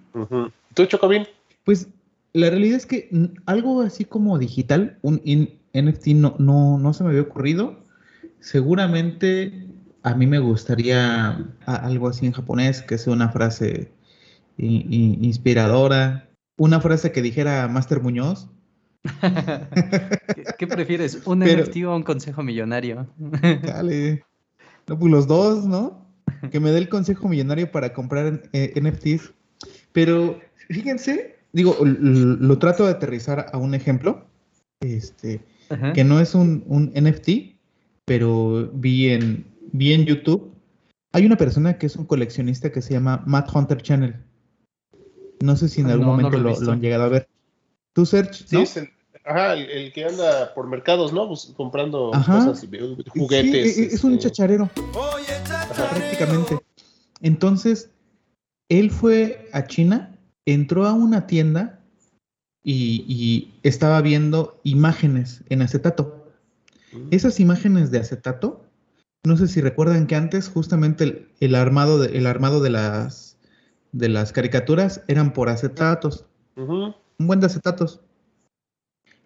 [0.74, 1.28] ¿Tú, Chocobin?
[1.64, 1.88] Pues
[2.34, 3.10] la realidad es que
[3.46, 7.84] algo así como digital, un in- NFT no, no, no se me había ocurrido.
[8.40, 9.68] Seguramente
[10.04, 13.92] a mí me gustaría algo así en japonés, que sea una frase
[14.58, 16.28] inspiradora.
[16.58, 18.48] Una frase que dijera Master Muñoz.
[19.22, 21.22] ¿Qué, qué prefieres?
[21.26, 23.08] ¿Un Pero- NFT o un consejo millonario?
[23.64, 24.24] Dale.
[24.88, 26.06] No, pues los dos, ¿no?
[26.52, 29.32] Que me dé el consejo millonario para comprar eh, NFTs.
[29.92, 30.40] Pero
[30.70, 34.26] fíjense, digo, lo trato de aterrizar a un ejemplo.
[34.82, 35.94] Este, Ajá.
[35.94, 37.30] que no es un, un NFT,
[38.06, 40.52] pero vi en, vi en YouTube.
[41.14, 44.16] Hay una persona que es un coleccionista que se llama Matt Hunter Channel.
[45.42, 47.28] No sé si en Ah, algún no, no momento lo lo, han llegado a ver.
[47.94, 48.46] ¿Tú, Search?
[48.48, 48.62] Sí, ¿no?
[48.64, 48.90] es el,
[49.26, 51.30] ajá, el, el que anda por mercados, ¿no?
[51.58, 52.46] Comprando Ajá.
[52.46, 52.70] cosas, y-
[53.20, 53.76] juguetes.
[53.76, 54.70] Sí, e- es un este, chacharero.
[55.76, 56.58] prácticamente.
[57.22, 57.90] Entonces,
[58.70, 60.16] él fue a China,
[60.54, 61.80] entró a una tienda
[62.64, 66.18] y, y estaba viendo imágenes en acetato.
[67.10, 68.66] Esas imágenes de acetato,
[69.26, 73.38] no sé si recuerdan que antes justamente el, el armado, de, el armado de las,
[73.94, 78.02] de las caricaturas eran por acetatos, un buen de acetatos.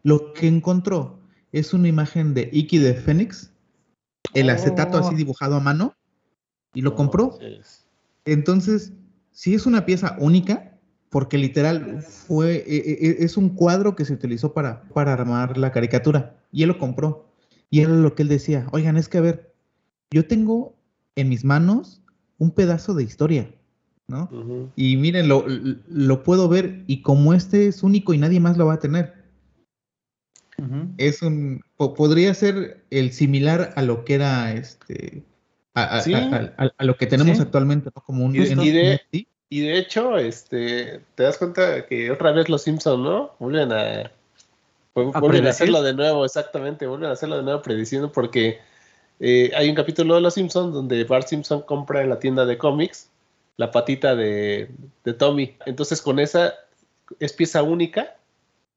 [0.03, 1.19] Lo que encontró
[1.51, 3.51] es una imagen de Iki de Fénix,
[4.33, 5.17] el acetato así Oh.
[5.17, 5.95] dibujado a mano,
[6.73, 7.39] y lo No, compró.
[7.41, 7.87] es-
[8.25, 8.91] Entonces,
[9.31, 10.74] sí es una pieza única,
[11.15, 15.71] porque literal fue, e- e- es un cuadro que se utilizó para, para armar la
[15.71, 17.29] caricatura, y él lo compró.
[17.69, 19.53] Y era lo que él decía, oigan, es que a ver,
[20.11, 20.75] yo tengo
[21.15, 22.01] en mis manos
[22.37, 23.49] un pedazo de historia,
[24.09, 24.29] ¿no?
[24.75, 25.45] Y miren, lo,
[25.87, 29.13] lo puedo ver, y como este es único y nadie más lo va a tener,
[30.97, 35.23] es un, po- podría ser el similar a lo que era este,
[35.75, 36.13] a, a- Sí.
[36.13, 37.43] a- a- a lo que tenemos Sí.
[37.43, 38.01] actualmente, ¿no?
[38.03, 39.27] Como un Y de- y de- NFT.
[39.55, 43.31] Y de hecho, este, te das cuenta que otra vez los Simpson, ¿no?
[43.39, 44.11] Vuelven a,
[44.93, 48.59] vu- ¿A vuelven a hacerlo de nuevo, exactamente, vuelven a hacerlo de nuevo prediciendo porque
[49.21, 52.57] eh, hay un capítulo de los Simpsons donde Bart Simpson compra en la tienda de
[52.57, 53.09] cómics
[53.55, 54.67] la patita de,
[55.05, 55.55] de Tommy.
[55.65, 56.53] Entonces con esa
[57.19, 58.17] es pieza única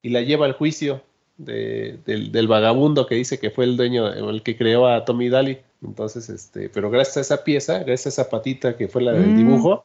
[0.03, 1.03] y la lleva al juicio
[1.39, 5.29] de- del, del vagabundo que dice que fue el dueño, el que creó a Tommy
[5.29, 5.59] Daly.
[5.85, 9.31] Entonces, este, pero gracias a esa pieza, gracias a esa patita que fue la del
[9.31, 9.35] Mm.
[9.35, 9.85] dibujo,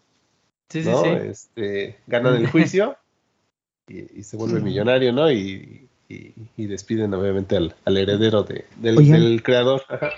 [0.69, 1.03] Sí, sí, ¿no?
[1.03, 1.09] sí.
[1.09, 2.97] Este, ganan el juicio
[3.87, 5.31] y, y se vuelve millonario, ¿no?
[5.31, 9.83] Y, y- y despiden obviamente al, al heredero de- del, creador.
[9.89, 10.13] Ajá.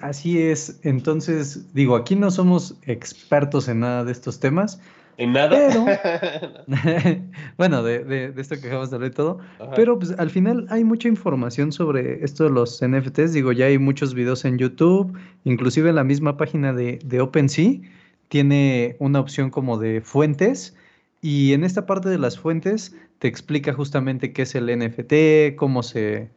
[0.00, 0.80] Así es.
[0.82, 4.80] Entonces, digo, aquí no somos expertos en nada de estos temas.
[5.16, 6.64] En nada.
[7.56, 9.38] bueno, de, de- de esto que acabamos de hablar y todo.
[9.60, 9.72] Ajá.
[9.74, 13.32] Pero pues al final hay mucha información sobre esto de los NFTs.
[13.32, 17.80] Digo, ya hay muchos videos en YouTube, inclusive en la misma página de, de OpenSea
[18.28, 20.74] tiene una opción como de fuentes
[21.20, 25.82] y en esta parte de las fuentes te explica justamente qué es el NFT, cómo
[25.82, 26.30] se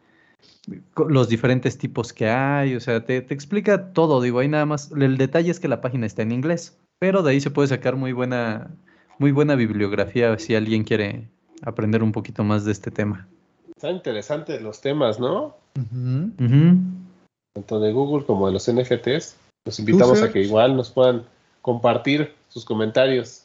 [1.10, 4.92] los diferentes tipos que hay, o sea, te, te explica todo, digo, ahí nada más,
[4.92, 7.96] el detalle es que la página está en inglés, pero de ahí se puede sacar
[7.96, 8.72] muy buena,
[9.20, 11.28] muy buena bibliografía si alguien quiere
[11.62, 13.28] aprender un poquito más de este tema.
[13.76, 15.56] Están interesantes los temas, ¿no?
[15.76, 16.32] Ujú.
[16.44, 16.78] Ujú.
[17.54, 19.36] Tanto de Google como de los NFTs.
[19.66, 21.26] Los invitamos a que igual nos puedan
[21.62, 23.44] compartir sus comentarios.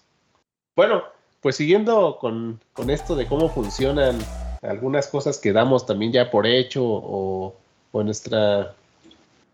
[0.76, 1.02] Bueno,
[1.40, 4.18] pues siguiendo con, con esto de cómo funcionan
[4.62, 7.56] algunas cosas que damos también ya por hecho o,
[7.90, 8.74] o en nuestra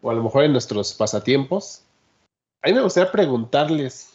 [0.03, 1.83] o a lo mejor en nuestros pasatiempos.
[2.69, 4.11] A mí me gustaría preguntarles,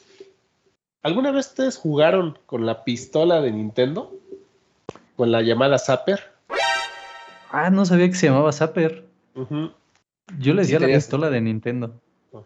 [1.02, 4.14] ¿alguna vez ustedes jugaron con la pistola de Nintendo?
[5.16, 6.20] Con la llamada Zapper.
[7.50, 9.06] Ah, no sabía que se llamaba Zapper.
[10.38, 12.00] Yo le Sí, decía la tenías- pistola de Nintendo.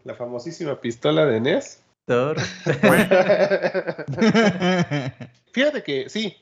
[0.05, 1.83] La famosísima pistola de NES.
[5.51, 6.37] Fíjate que sí,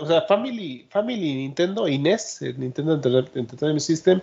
[0.00, 4.22] o sea, Family, Family Nintendo y NES, el Nintendo Enter- Entertainment System,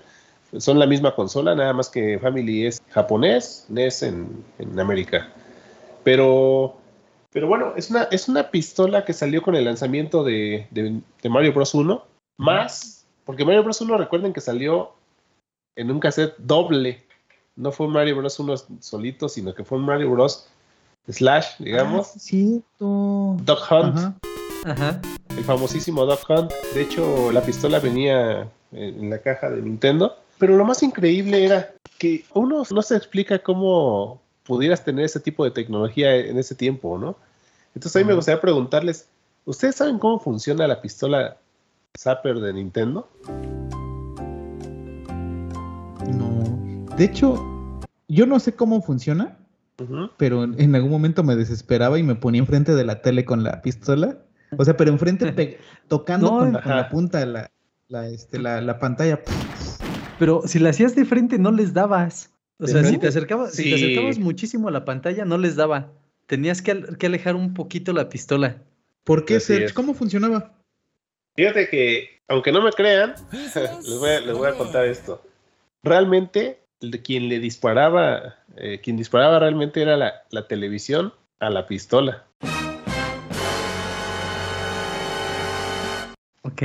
[0.57, 5.27] son la misma consola, nada más que Family es japonés, NES en, en América.
[6.03, 6.75] Pero,
[7.31, 11.29] pero bueno, es una, es una pistola que salió con el lanzamiento de, de- de
[11.29, 11.73] Mario Bros.
[11.73, 12.03] 1,
[12.37, 13.81] más, porque Mario Bros.
[13.81, 14.91] 1 recuerden que salió
[15.75, 17.03] en un cassette doble.
[17.55, 18.39] No fue Mario Bros.
[18.39, 20.47] 1 solito, sino que fue un Mario Bros.
[21.09, 22.11] Slash, digamos.
[22.15, 23.37] Ah, cierto.
[23.43, 24.15] Dog Hunt, Ajá.
[24.65, 25.01] Ajá.
[25.37, 26.51] el famosísimo Dog Hunt.
[26.73, 28.47] De hecho, la pistola venía en
[28.99, 30.17] en la caja de Nintendo.
[30.37, 35.43] Pero lo más increíble era que uno no se explica cómo pudieras tener ese tipo
[35.43, 37.17] de tecnología en ese tiempo, ¿no?
[37.75, 39.07] Entonces a mí me gustaría preguntarles,
[39.45, 41.37] ¿ustedes saben cómo funciona la pistola
[41.97, 43.09] Zapper de Nintendo?
[46.07, 46.87] No.
[46.95, 47.43] De hecho,
[48.07, 49.37] yo no sé cómo funciona,
[50.17, 53.61] pero en, algún momento me desesperaba y me ponía enfrente de la tele con la
[53.61, 54.17] pistola.
[54.57, 56.89] O sea, pero enfrente tocando No, con, la, con la ajá.
[56.89, 57.51] punta la,
[57.89, 59.19] la, este, la, la pantalla.
[60.19, 62.33] Pero si la hacías de frente no les dabas.
[62.59, 65.55] O ¿De sea, si te acercabas, si te acercabas muchísimo a la pantalla, no les
[65.55, 65.91] daba.
[66.25, 68.57] tenías que, al- que alejar un poquito la pistola.
[69.03, 69.65] ¿Por qué, Así Serge?
[69.65, 69.73] es.
[69.73, 70.53] ¿Cómo funcionaba?
[71.35, 73.13] Fíjate que, aunque no me crean,
[73.53, 75.21] les voy a, les voy a contar esto.
[75.83, 76.59] Realmente,
[77.03, 82.25] quien le disparaba, eh, quien disparaba realmente era la, la televisión a la pistola.
[86.41, 86.61] Ok.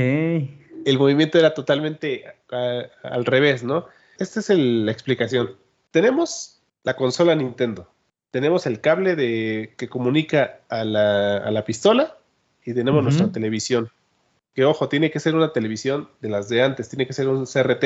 [0.85, 3.85] El movimiento era totalmente al revés, ¿no?
[4.19, 5.55] Esta es el- la explicación.
[5.91, 7.89] Tenemos la consola Nintendo.
[8.31, 12.17] Tenemos el cable de, que comunica a la, a la pistola
[12.65, 13.89] y tenemos nuestra televisión.
[14.55, 17.45] Que ojo, tiene que ser una televisión de las de antes, tiene que ser un
[17.45, 17.83] CRT.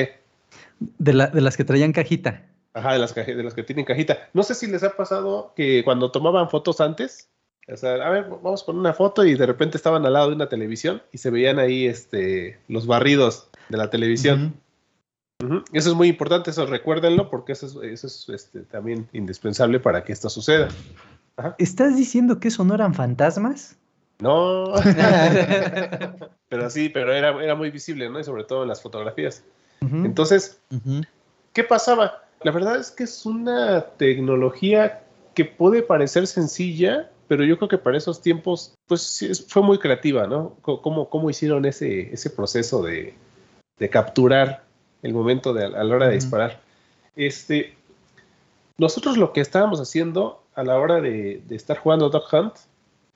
[0.79, 2.45] De, la, de las que traían cajita.
[2.73, 4.29] Ajá, de las, de las que tienen cajita.
[4.33, 7.29] No sé si les ha pasado que cuando tomaban fotos antes,
[7.69, 10.35] o sea, a ver, vamos con una foto y de repente estaban al lado de
[10.35, 14.55] una televisión y se veían ahí este, los barridos de la televisión.
[15.71, 20.03] Eso es muy importante, eso recuérdenlo porque eso es, eso es este, también indispensable para
[20.03, 20.69] que esto suceda.
[21.57, 23.77] ¿Estás diciendo que eso no eran fantasmas?
[24.19, 24.73] No,
[26.49, 28.19] pero sí, pero era, era muy visible, ¿no?
[28.19, 29.43] Y sobre todo en las fotografías.
[29.81, 30.59] Entonces.
[31.53, 32.23] ¿qué pasaba?
[32.41, 35.03] La verdad es que es una tecnología
[35.35, 39.77] que puede parecer sencilla, pero yo creo que para esos tiempos, pues sí, fue muy
[39.79, 40.55] creativa, ¿no?
[40.61, 43.13] Co- ¿Cómo, cómo hicieron ese, ese proceso de,
[43.79, 44.63] de capturar
[45.03, 46.61] el momento de, a la hora de disparar?
[47.15, 47.75] Este,
[48.77, 52.53] nosotros lo que estábamos haciendo a la hora de, de estar jugando Dog Hunt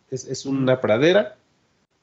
[0.10, 1.38] es, es una pradera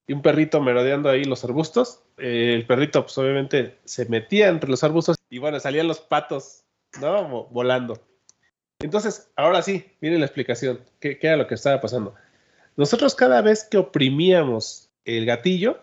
[0.07, 2.01] y un perrito merodeando ahí los arbustos.
[2.17, 6.63] Eh, el perrito, pues obviamente, se metía entre los arbustos y bueno, salían los patos,
[7.01, 7.29] ¿no?
[7.29, 7.99] Vo- Volando.
[8.81, 10.81] Entonces, ahora sí, miren la explicación.
[11.01, 12.15] ¿Qué, era lo que estaba pasando?
[12.77, 15.81] Nosotros cada vez que oprimíamos el gatillo,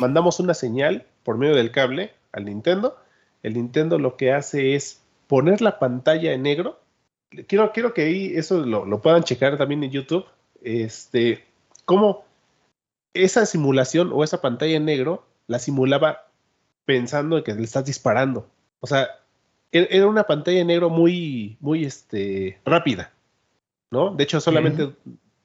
[0.00, 2.96] mandamos una señal por medio del cable al Nintendo.
[3.42, 6.80] El Nintendo lo que hace es poner la pantalla en negro.
[7.48, 10.26] Quiero, quiero que ahí eso lo, lo puedan checar también en YouTube.
[10.62, 11.44] Este,
[11.84, 12.24] cómo
[13.12, 16.28] esa simulación o esa pantalla en negro la simulaba
[16.84, 18.48] pensando en que le estás disparando.
[18.78, 19.08] O sea,
[19.72, 23.12] era una pantalla en negro muy, muy este, rápida,
[23.90, 24.14] ¿no?
[24.14, 24.92] De hecho, solamente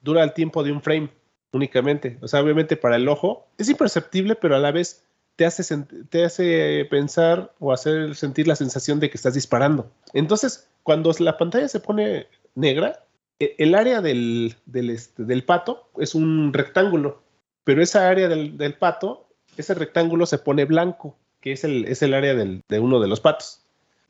[0.02, 1.10] dura el tiempo de un frame
[1.52, 2.18] únicamente.
[2.20, 5.04] O sea, obviamente para el ojo es imperceptible, pero a la vez
[5.36, 5.64] te hace,
[6.10, 9.90] te hace pensar o hacer sentir la sensación de que estás disparando.
[10.12, 13.04] Entonces, cuando la pantalla se pone negra,
[13.38, 17.22] e- el área del, del, este, del pato es un rectángulo,
[17.64, 22.02] pero esa área del, del pato, ese rectángulo se pone blanco, que es el, es
[22.02, 23.62] el área del- de uno de los patos.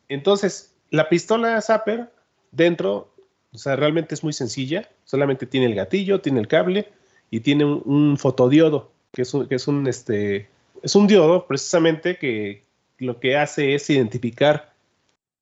[0.09, 2.11] Entonces, la pistola Zapper
[2.51, 3.15] dentro,
[3.53, 6.89] o sea, realmente es muy sencilla, solamente tiene el gatillo, tiene el cable
[7.31, 10.49] y tiene un, fotodiodo, que es un, que es un, este,
[10.83, 12.65] es un diodo precisamente que
[12.99, 14.73] lo que hace es identificar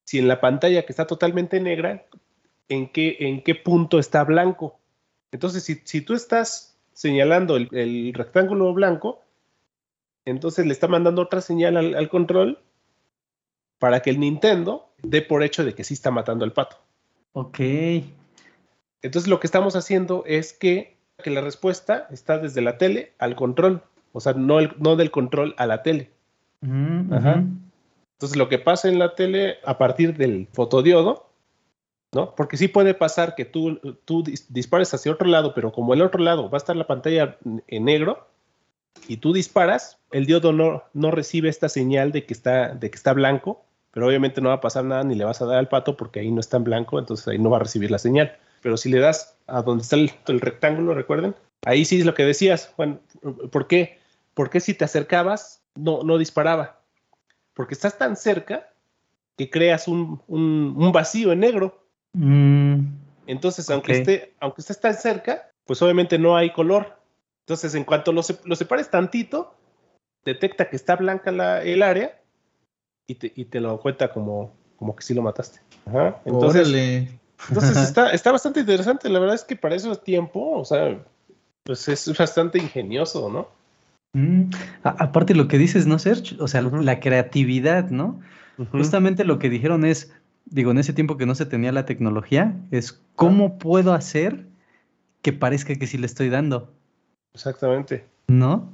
[0.05, 2.07] si en la pantalla que está totalmente negra,
[2.68, 4.79] en qué, en qué punto está blanco.
[5.33, 9.22] Entonces, si, si tú estás señalando el, rectángulo blanco,
[10.24, 12.59] entonces le está mandando otra señal al, al control
[13.78, 16.76] para que el Nintendo dé por hecho de que sí está matando al pato.
[17.32, 17.60] Ok.
[19.02, 23.36] Entonces lo que estamos haciendo es que, que la respuesta está desde la tele al
[23.36, 26.10] control, o sea, no, el- no del control a la tele.
[26.62, 27.44] Ujú, Ajá.
[28.14, 31.28] Entonces lo que pasa en la tele a partir del fotodiodo,
[32.14, 32.34] ¿no?
[32.34, 36.00] Porque sí puede pasar que tú, tú dis- dispares hacia otro lado, pero como el
[36.00, 37.36] otro lado va a estar la pantalla
[37.66, 38.26] en negro
[39.06, 42.96] y tú disparas, el diodo no, no recibe esta señal de que, está, de que
[42.96, 43.65] está blanco,
[43.96, 46.20] pero obviamente no va a pasar nada ni le vas a dar al pato porque
[46.20, 48.37] ahí no está en blanco, entonces ahí no va a recibir la señal.
[48.61, 52.12] Pero si le das a donde está el, el rectángulo, recuerden, ahí sí es lo
[52.12, 53.00] que decías, Juan,
[53.50, 53.98] ¿por qué?
[54.35, 56.82] Porque si te acercabas, no, no disparaba
[57.54, 58.68] porque estás tan cerca
[59.38, 61.82] que creas un, un- un vacío en negro.
[62.12, 62.80] Mm,
[63.26, 63.98] Entonces, aunque, Ok.
[64.00, 66.98] esté, aunque estés tan cerca, pues obviamente no hay color.
[67.46, 69.54] Entonces, en cuanto lo, se- lo separes tantito,
[70.22, 72.20] detecta que está blanca la- el área
[73.07, 75.61] y te, y te lo cuenta como, como que sí lo mataste.
[75.87, 76.21] Ajá.
[76.25, 77.09] Entonces, Órale.
[77.49, 79.09] entonces está, está bastante interesante.
[79.09, 80.98] La verdad es que para ese tiempo, o sea,
[81.65, 83.48] pues es bastante ingenioso, ¿no?
[84.15, 84.50] mm.
[84.83, 86.37] Aparte lo que dices, ¿no, Serge?
[86.40, 88.21] O sea, la creatividad, ¿no?
[88.73, 90.13] Justamente lo que dijeron es,
[90.46, 94.46] digo, en ese tiempo que no se tenía la tecnología, es cómo puedo hacer
[95.21, 96.73] que parezca que sí le estoy dando,
[97.35, 98.07] Exactamente.
[98.29, 98.73] ¿no?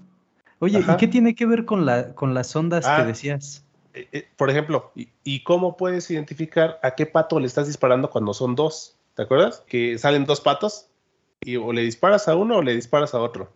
[0.60, 0.92] Oye, Ajá.
[0.92, 2.98] ¿y qué tiene que ver con la, con las ondas Ah.
[2.98, 3.64] que decías?
[3.94, 8.10] Eh, eh, por ejemplo, y, y cómo puedes identificar a qué pato le estás disparando
[8.10, 8.96] cuando son dos?
[9.14, 9.62] ¿Te acuerdas?
[9.66, 10.88] Que salen dos patos
[11.40, 13.52] y o le disparas a uno o le disparas a otro,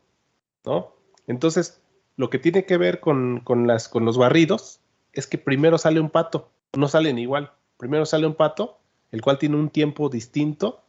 [0.64, 0.95] ¿no?
[1.26, 1.80] Entonces,
[2.16, 4.80] lo que tiene que ver con, con las, con los barridos
[5.12, 7.53] es que primero sale un pato, no salen igual.
[7.78, 8.78] Primero sale un pato,
[9.12, 10.82] el cual tiene un tiempo distinto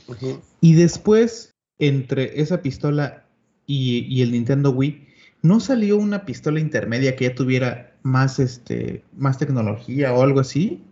[0.09, 0.41] Ujú.
[0.61, 3.25] Y después, entre esa pistola
[3.67, 5.09] y, y el Nintendo Wii,
[5.43, 10.83] ¿no salió una pistola intermedia que ya tuviera más, este, más tecnología o algo así?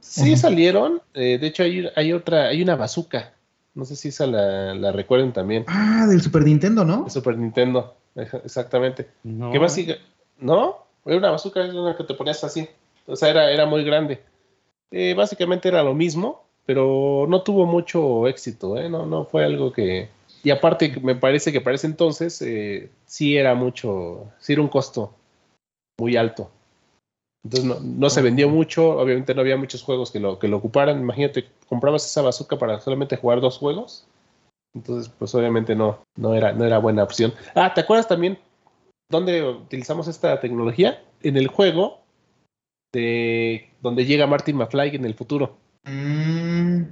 [0.00, 3.32] Sí salieron, eh, de hecho hay, hay otra, hay una bazooka,
[3.74, 7.04] no sé si esa la, la recuerden también, Ah, del Super Nintendo, ¿no?
[7.04, 9.08] de Super Nintendo, exactamente.
[9.22, 9.98] No, ¿Qué más sigue?
[10.38, 10.84] ¿No?
[11.06, 12.68] Era una bazooka, es una que te ponías así.
[13.06, 14.22] O sea, era, era muy grande.
[14.90, 18.88] Eh, básicamente era lo mismo, pero no tuvo mucho éxito, ¿eh?
[18.88, 20.08] No, no fue algo que...
[20.44, 24.68] Y aparte, me parece que para ese entonces eh, sí era mucho, sí era un
[24.68, 25.14] costo
[25.98, 26.50] muy alto.
[27.44, 30.56] Entonces no, no se vendió mucho, obviamente no había muchos juegos que lo, que lo
[30.56, 31.00] ocuparan.
[31.00, 34.06] Imagínate, comprabas esa bazooka para solamente jugar dos juegos.
[34.74, 37.34] Entonces, pues obviamente no, no era, no era buena opción.
[37.54, 38.38] Ah, ¿te acuerdas también
[39.10, 41.02] dónde utilizamos esta tecnología?
[41.22, 42.00] En el juego
[42.92, 45.58] de donde llega Martin McFly en el futuro.
[45.84, 46.82] Mm,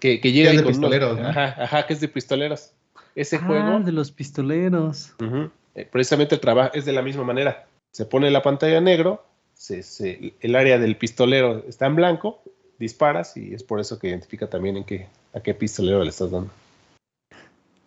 [0.00, 1.28] Que, que llega Que de con unos- pistoleros, ¿no?
[1.28, 2.72] Ajá, ajá, que es de pistoleros.
[3.14, 5.14] Ese Ah, juego, de los pistoleros.
[5.20, 7.66] ujú, eh, precisamente trabaja, es de la misma manera.
[7.92, 9.24] Se pone la pantalla negro,
[9.54, 12.42] se, se- el área del pistolero está en blanco,
[12.78, 16.30] disparas y es por eso que identifica también en qué, a qué pistolero le estás
[16.32, 16.50] dando.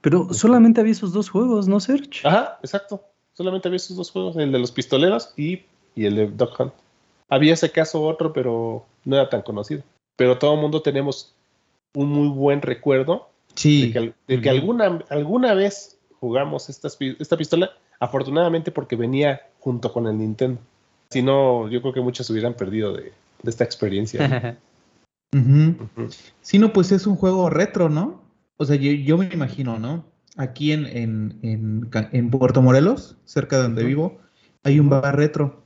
[0.02, 2.26] Pero solamente había esos dos juegos, ¿no, Serge?
[2.26, 3.04] Ajá, exacto.
[3.34, 5.64] Solamente había esos dos juegos, el de los pistoleros y,
[5.96, 6.74] y el de Duck Hunt.
[7.28, 9.84] Había ese caso otro, pero no era tan conocido.
[10.16, 11.34] Pero todo el mundo tenemos
[11.94, 13.30] un muy buen recuerdo
[13.88, 19.92] de que, de alguna, alguna vez jugamos estas pi- esta pistola, afortunadamente porque venía junto
[19.94, 20.60] con el Nintendo.
[21.10, 23.04] Si no, yo creo que muchos se hubieran perdido de,
[23.44, 24.58] de esta experiencia.
[26.42, 28.22] Sí, no, pues es un juego retro, ¿no?
[28.58, 30.06] O sea, yo, yo me imagino, ¿no?
[30.38, 34.18] Aquí en, en, en, en Puerto Morelos, cerca de donde vivo,
[34.64, 35.64] hay un bar retro.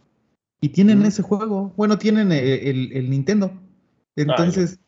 [0.62, 1.72] Y tienen ese juego.
[1.78, 3.52] Bueno, tienen el, el- el Nintendo.
[4.22, 4.80] Entonces,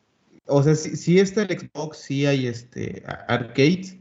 [0.46, 3.96] o sea, sí, sí está el Xbox, sí hay este a- arcades.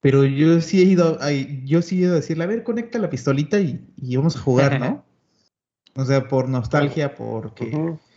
[0.00, 2.98] Pero yo sí he ido, ay, yo sí he ido a decirle, a ver, conecta
[2.98, 5.04] la pistolita y, y vamos a jugar, ¿no?
[5.98, 7.70] O sea, por nostalgia, porque...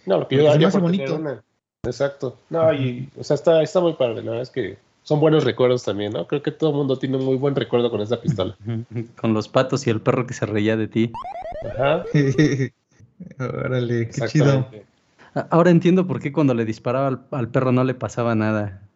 [0.05, 1.15] No, lo que yo daría hace por bonito.
[1.15, 1.41] una-
[1.85, 2.37] Exacto.
[2.49, 4.15] No, y, o sea, está, está muy padre.
[4.15, 6.27] La verdad es que son buenos recuerdos también, ¿no?
[6.27, 8.57] Creo que todo el mundo tiene un muy buen recuerdo con esa pistola.
[9.21, 11.15] Con los patos y el perro que se reía de ti.
[11.63, 12.05] Ajá.
[13.39, 14.69] Órale, qué chido.
[15.49, 18.89] Ahora entiendo por qué cuando le disparaba al, al perro no le pasaba nada.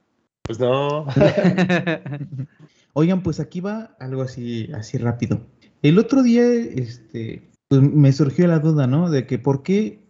[0.43, 1.05] Pues no.
[2.93, 5.41] Oigan, pues aquí va algo así, así rápido.
[5.81, 9.09] El otro día, este, pues me surgió la duda, ¿no?
[9.09, 10.03] De que por qué,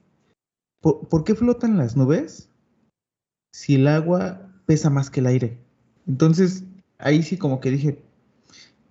[0.82, 2.50] por, por qué flotan las nubes
[3.54, 5.58] si el agua pesa más que el aire.
[6.08, 6.64] Entonces,
[6.98, 8.04] ahí sí como que dije,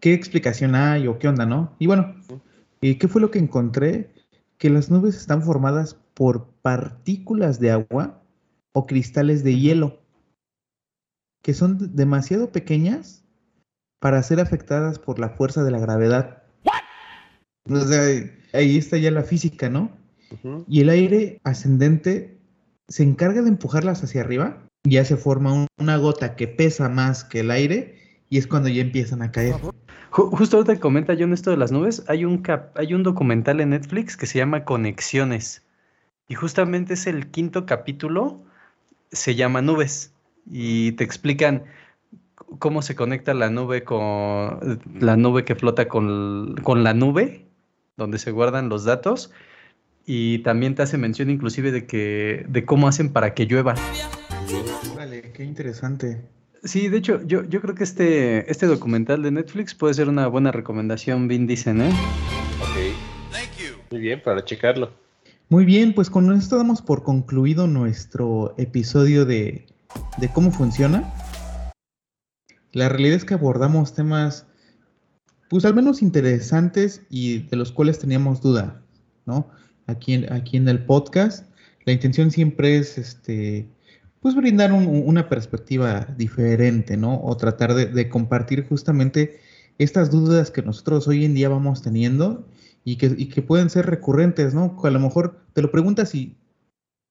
[0.00, 1.74] ¿qué explicación hay o qué onda, no?
[1.78, 2.14] Y bueno,
[2.80, 4.10] ¿y qué fue lo que encontré?
[4.62, 8.22] Que las nubes están formadas por partículas de agua
[8.72, 9.98] o cristales de hielo,
[11.42, 13.24] que son demasiado pequeñas
[14.00, 16.44] para ser afectadas por la fuerza de la gravedad.
[17.68, 18.02] O sea,
[18.52, 19.90] ahí está ya la física, ¿no?
[20.68, 22.38] Y el aire ascendente
[22.88, 27.24] se encarga de empujarlas hacia arriba, ya se forma un- una gota que pesa más
[27.24, 27.98] que el aire
[28.30, 29.56] y es cuando ya empiezan a caer.
[30.12, 33.70] Justo ahorita comenta John esto de las nubes, hay un, cap- hay un documental en
[33.70, 35.62] Netflix que se llama Conexiones.
[36.28, 38.42] Y justamente es el quinto capítulo,
[39.10, 40.12] se llama Nubes.
[40.50, 41.64] Y te explican
[42.58, 47.46] cómo se conecta la nube con la nube que flota con, con la nube,
[47.96, 49.32] donde se guardan los datos.
[50.04, 53.76] Y también te hace mención inclusive de que, de cómo hacen para que llueva.
[54.94, 56.20] Vale, qué interesante.
[56.64, 60.28] Sí, de hecho, yo, yo creo que este, este documental de Netflix puede ser una
[60.28, 61.90] buena recomendación, Vin dicen, ¿eh?
[62.60, 63.12] Ok.
[63.90, 64.90] Muy bien, para checarlo.
[65.48, 69.66] Muy bien, pues con esto damos por concluido nuestro episodio de,
[70.16, 71.12] de cómo funciona.
[72.72, 74.46] La realidad es que abordamos temas,
[75.50, 78.80] pues al menos interesantes y de los cuales teníamos duda,
[79.26, 79.50] ¿no?
[79.88, 81.44] Aquí en, aquí en el podcast.
[81.84, 83.68] La intención siempre es, este,
[84.22, 87.20] pues brindar un- una perspectiva diferente, ¿no?
[87.22, 89.38] O tratar de, de compartir justamente
[89.78, 92.46] estas dudas que nosotros hoy en día vamos teniendo
[92.84, 94.78] y que, y que pueden ser recurrentes, ¿no?
[94.82, 96.36] A lo mejor te lo preguntas y,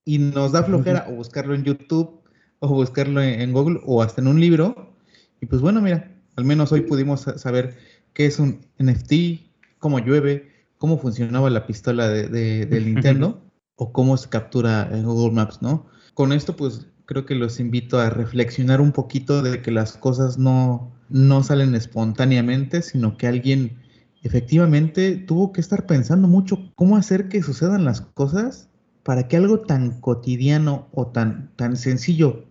[0.06, 2.22] y nos da flojera o buscarlo en YouTube
[2.60, 4.96] o buscarlo en, en Google o hasta en un libro.
[5.42, 7.78] Y pues bueno, mira, al menos hoy pudimos sa- saber
[8.14, 9.42] qué es un NFT,
[9.80, 13.42] cómo llueve, cómo funcionaba la pistola de, de- del Nintendo
[13.76, 15.88] o cómo se captura en Google Maps, ¿no?
[16.14, 20.38] Con esto pues creo que los invito a reflexionar un poquito de que las cosas
[20.38, 23.78] no, no salen espontáneamente, sino que alguien
[24.24, 28.70] efectivamente tuvo que estar pensando mucho cómo hacer que sucedan las cosas
[29.04, 32.46] para que algo tan cotidiano o tan, tan sencillo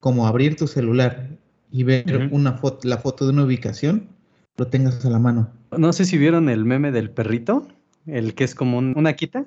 [0.00, 1.28] como abrir tu celular
[1.70, 4.08] y ver una foto, la foto de una ubicación,
[4.56, 5.50] lo tengas a la mano.
[5.76, 7.68] No sé si vieron el meme del perrito,
[8.06, 9.46] el que es como un- una quita,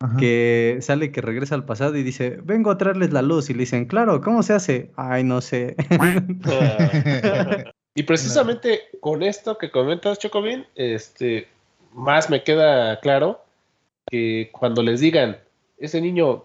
[0.00, 0.16] Ajá.
[0.18, 3.48] que sale que regresa al pasado y dice, vengo a traerles la luz.
[3.50, 4.90] Y le dicen, claro, ¿cómo se hace?
[4.96, 5.74] Ay, no sé.
[7.98, 11.48] Y precisamente con esto que comentas, Chocobin, este,
[11.94, 13.42] más me queda claro
[14.10, 15.38] que cuando les digan,
[15.78, 16.44] ese niño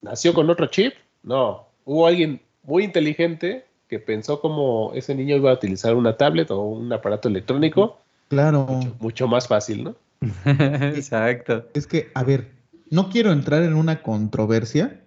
[0.00, 5.50] nació con otro chip, no, hubo alguien muy inteligente que pensó como ese niño iba
[5.50, 8.66] a utilizar una tablet o un aparato electrónico Claro.
[8.98, 9.94] mucho más fácil, ¿no?
[10.46, 11.66] Exacto.
[11.74, 12.46] Es que, a ver,
[12.90, 15.04] no quiero entrar en una controversia,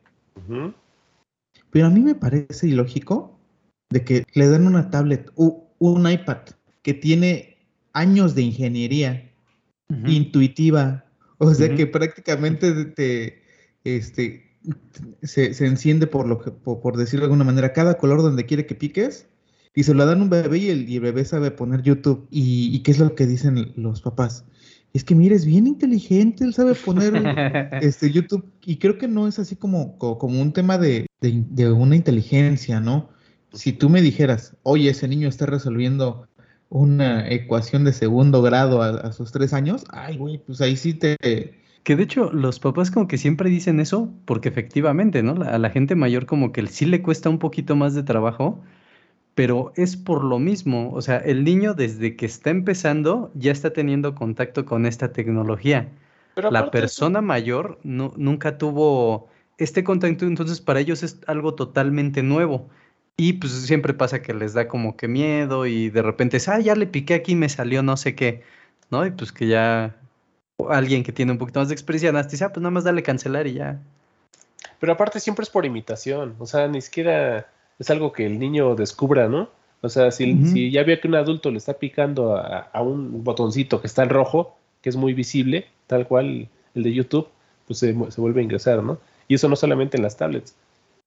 [1.70, 3.40] pero a mí me parece ilógico
[3.90, 6.40] de que le den una tablet o un iPad
[6.82, 7.58] que tiene
[7.94, 9.32] años de ingeniería
[10.06, 11.06] intuitiva,
[11.38, 13.42] o sea que prácticamente te,
[13.84, 14.50] este,
[15.24, 18.46] se, se enciende por, lo que, por, por decirlo de alguna manera, cada color donde
[18.46, 19.28] quiere que piques,
[19.76, 22.28] y se lo dan a un bebé y el, y el bebé sabe poner YouTube.
[22.32, 24.46] ¿Y, y qué es lo que dicen los papás?
[24.94, 27.14] Es que mire, es bien inteligente, él sabe poner
[27.82, 31.44] este, YouTube, y creo que no es así como, co- como, un tema de, de-
[31.50, 33.10] de una inteligencia, ¿no?
[33.54, 36.28] Si tú me dijeras, oye, ese niño está resolviendo
[36.70, 40.94] una ecuación de segundo grado a, a sus tres años, ay, güey, pues ahí sí
[40.94, 41.18] te...
[41.84, 45.42] Que de hecho los papás como que siempre dicen eso porque efectivamente, ¿no?
[45.44, 48.62] A la gente mayor como que sí le cuesta un poquito más de trabajo,
[49.40, 50.92] pero es por lo mismo.
[50.92, 55.88] O sea, el niño desde que está empezando ya está teniendo contacto con esta tecnología.
[56.36, 62.22] Pero La persona mayor no- nunca tuvo este contacto, entonces para ellos es algo totalmente
[62.22, 62.68] nuevo.
[63.16, 66.60] Y pues siempre pasa que les da como que miedo y de repente es, ah,
[66.60, 68.44] ya le piqué aquí y me salió no sé qué,
[68.92, 69.06] ¿no?
[69.06, 69.96] Y pues que ya
[70.70, 73.48] alguien que tiene un poquito más de experiencia dice, ah, pues nada más dale cancelar
[73.48, 73.80] y ya.
[74.82, 77.48] Pero aparte siempre es por imitación, o sea, ni siquiera
[77.80, 79.50] es algo que el niño descubra, ¿no?
[79.82, 83.80] O sea, si, ya ve que un adulto le está picando a, a un botoncito
[83.80, 87.28] que está en rojo, que es muy visible, tal cual el de YouTube,
[87.66, 89.00] pues se, se vuelve a ingresar, ¿no?
[89.28, 90.56] Y eso no solamente en las tablets.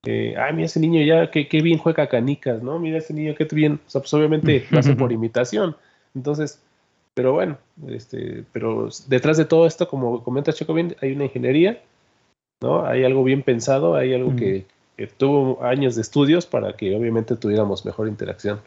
[0.05, 2.79] Eh, ay, mira ese niño ya, qué, qué bien juega canicas, ¿no?
[2.79, 3.81] Mira ese niño, qué bien.
[3.87, 5.77] O sea, pues obviamente lo hace por imitación.
[6.15, 6.61] Entonces,
[7.15, 7.59] pero bueno,
[7.89, 11.83] este, pero detrás de todo esto, como comenta Checo bien, hay una ingeniería,
[12.61, 12.85] ¿no?
[12.87, 14.65] Hay algo bien pensado, hay algo que,
[14.97, 18.61] que tuvo años de estudios para que obviamente tuviéramos mejor interacción.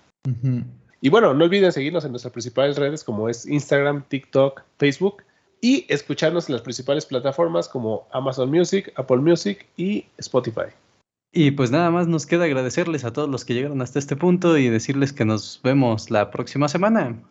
[1.01, 5.23] Y bueno, no olviden seguirnos en nuestras principales redes como es Instagram, TikTok, Facebook
[5.61, 10.73] y escucharnos en las principales plataformas como Amazon Music, Apple Music y Spotify.
[11.31, 14.57] Y pues nada más nos queda agradecerles a todos los que llegaron hasta este punto
[14.57, 17.21] y decirles que nos vemos la próxima semana.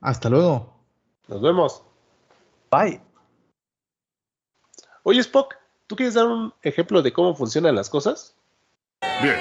[0.00, 0.74] Hasta luego.
[1.28, 1.82] Nos vemos.
[2.70, 3.00] Bye.
[5.02, 5.54] Oye Spock,
[5.86, 8.36] ¿tú quieres dar un ejemplo de cómo funcionan las cosas?
[9.24, 9.36] Bien,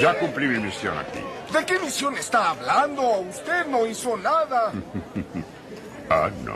[0.00, 1.18] ya cumplí mi misión aquí.
[1.52, 3.02] ¿De qué misión está hablando?
[3.20, 4.72] Usted no hizo nada.
[6.08, 6.54] Ah, no.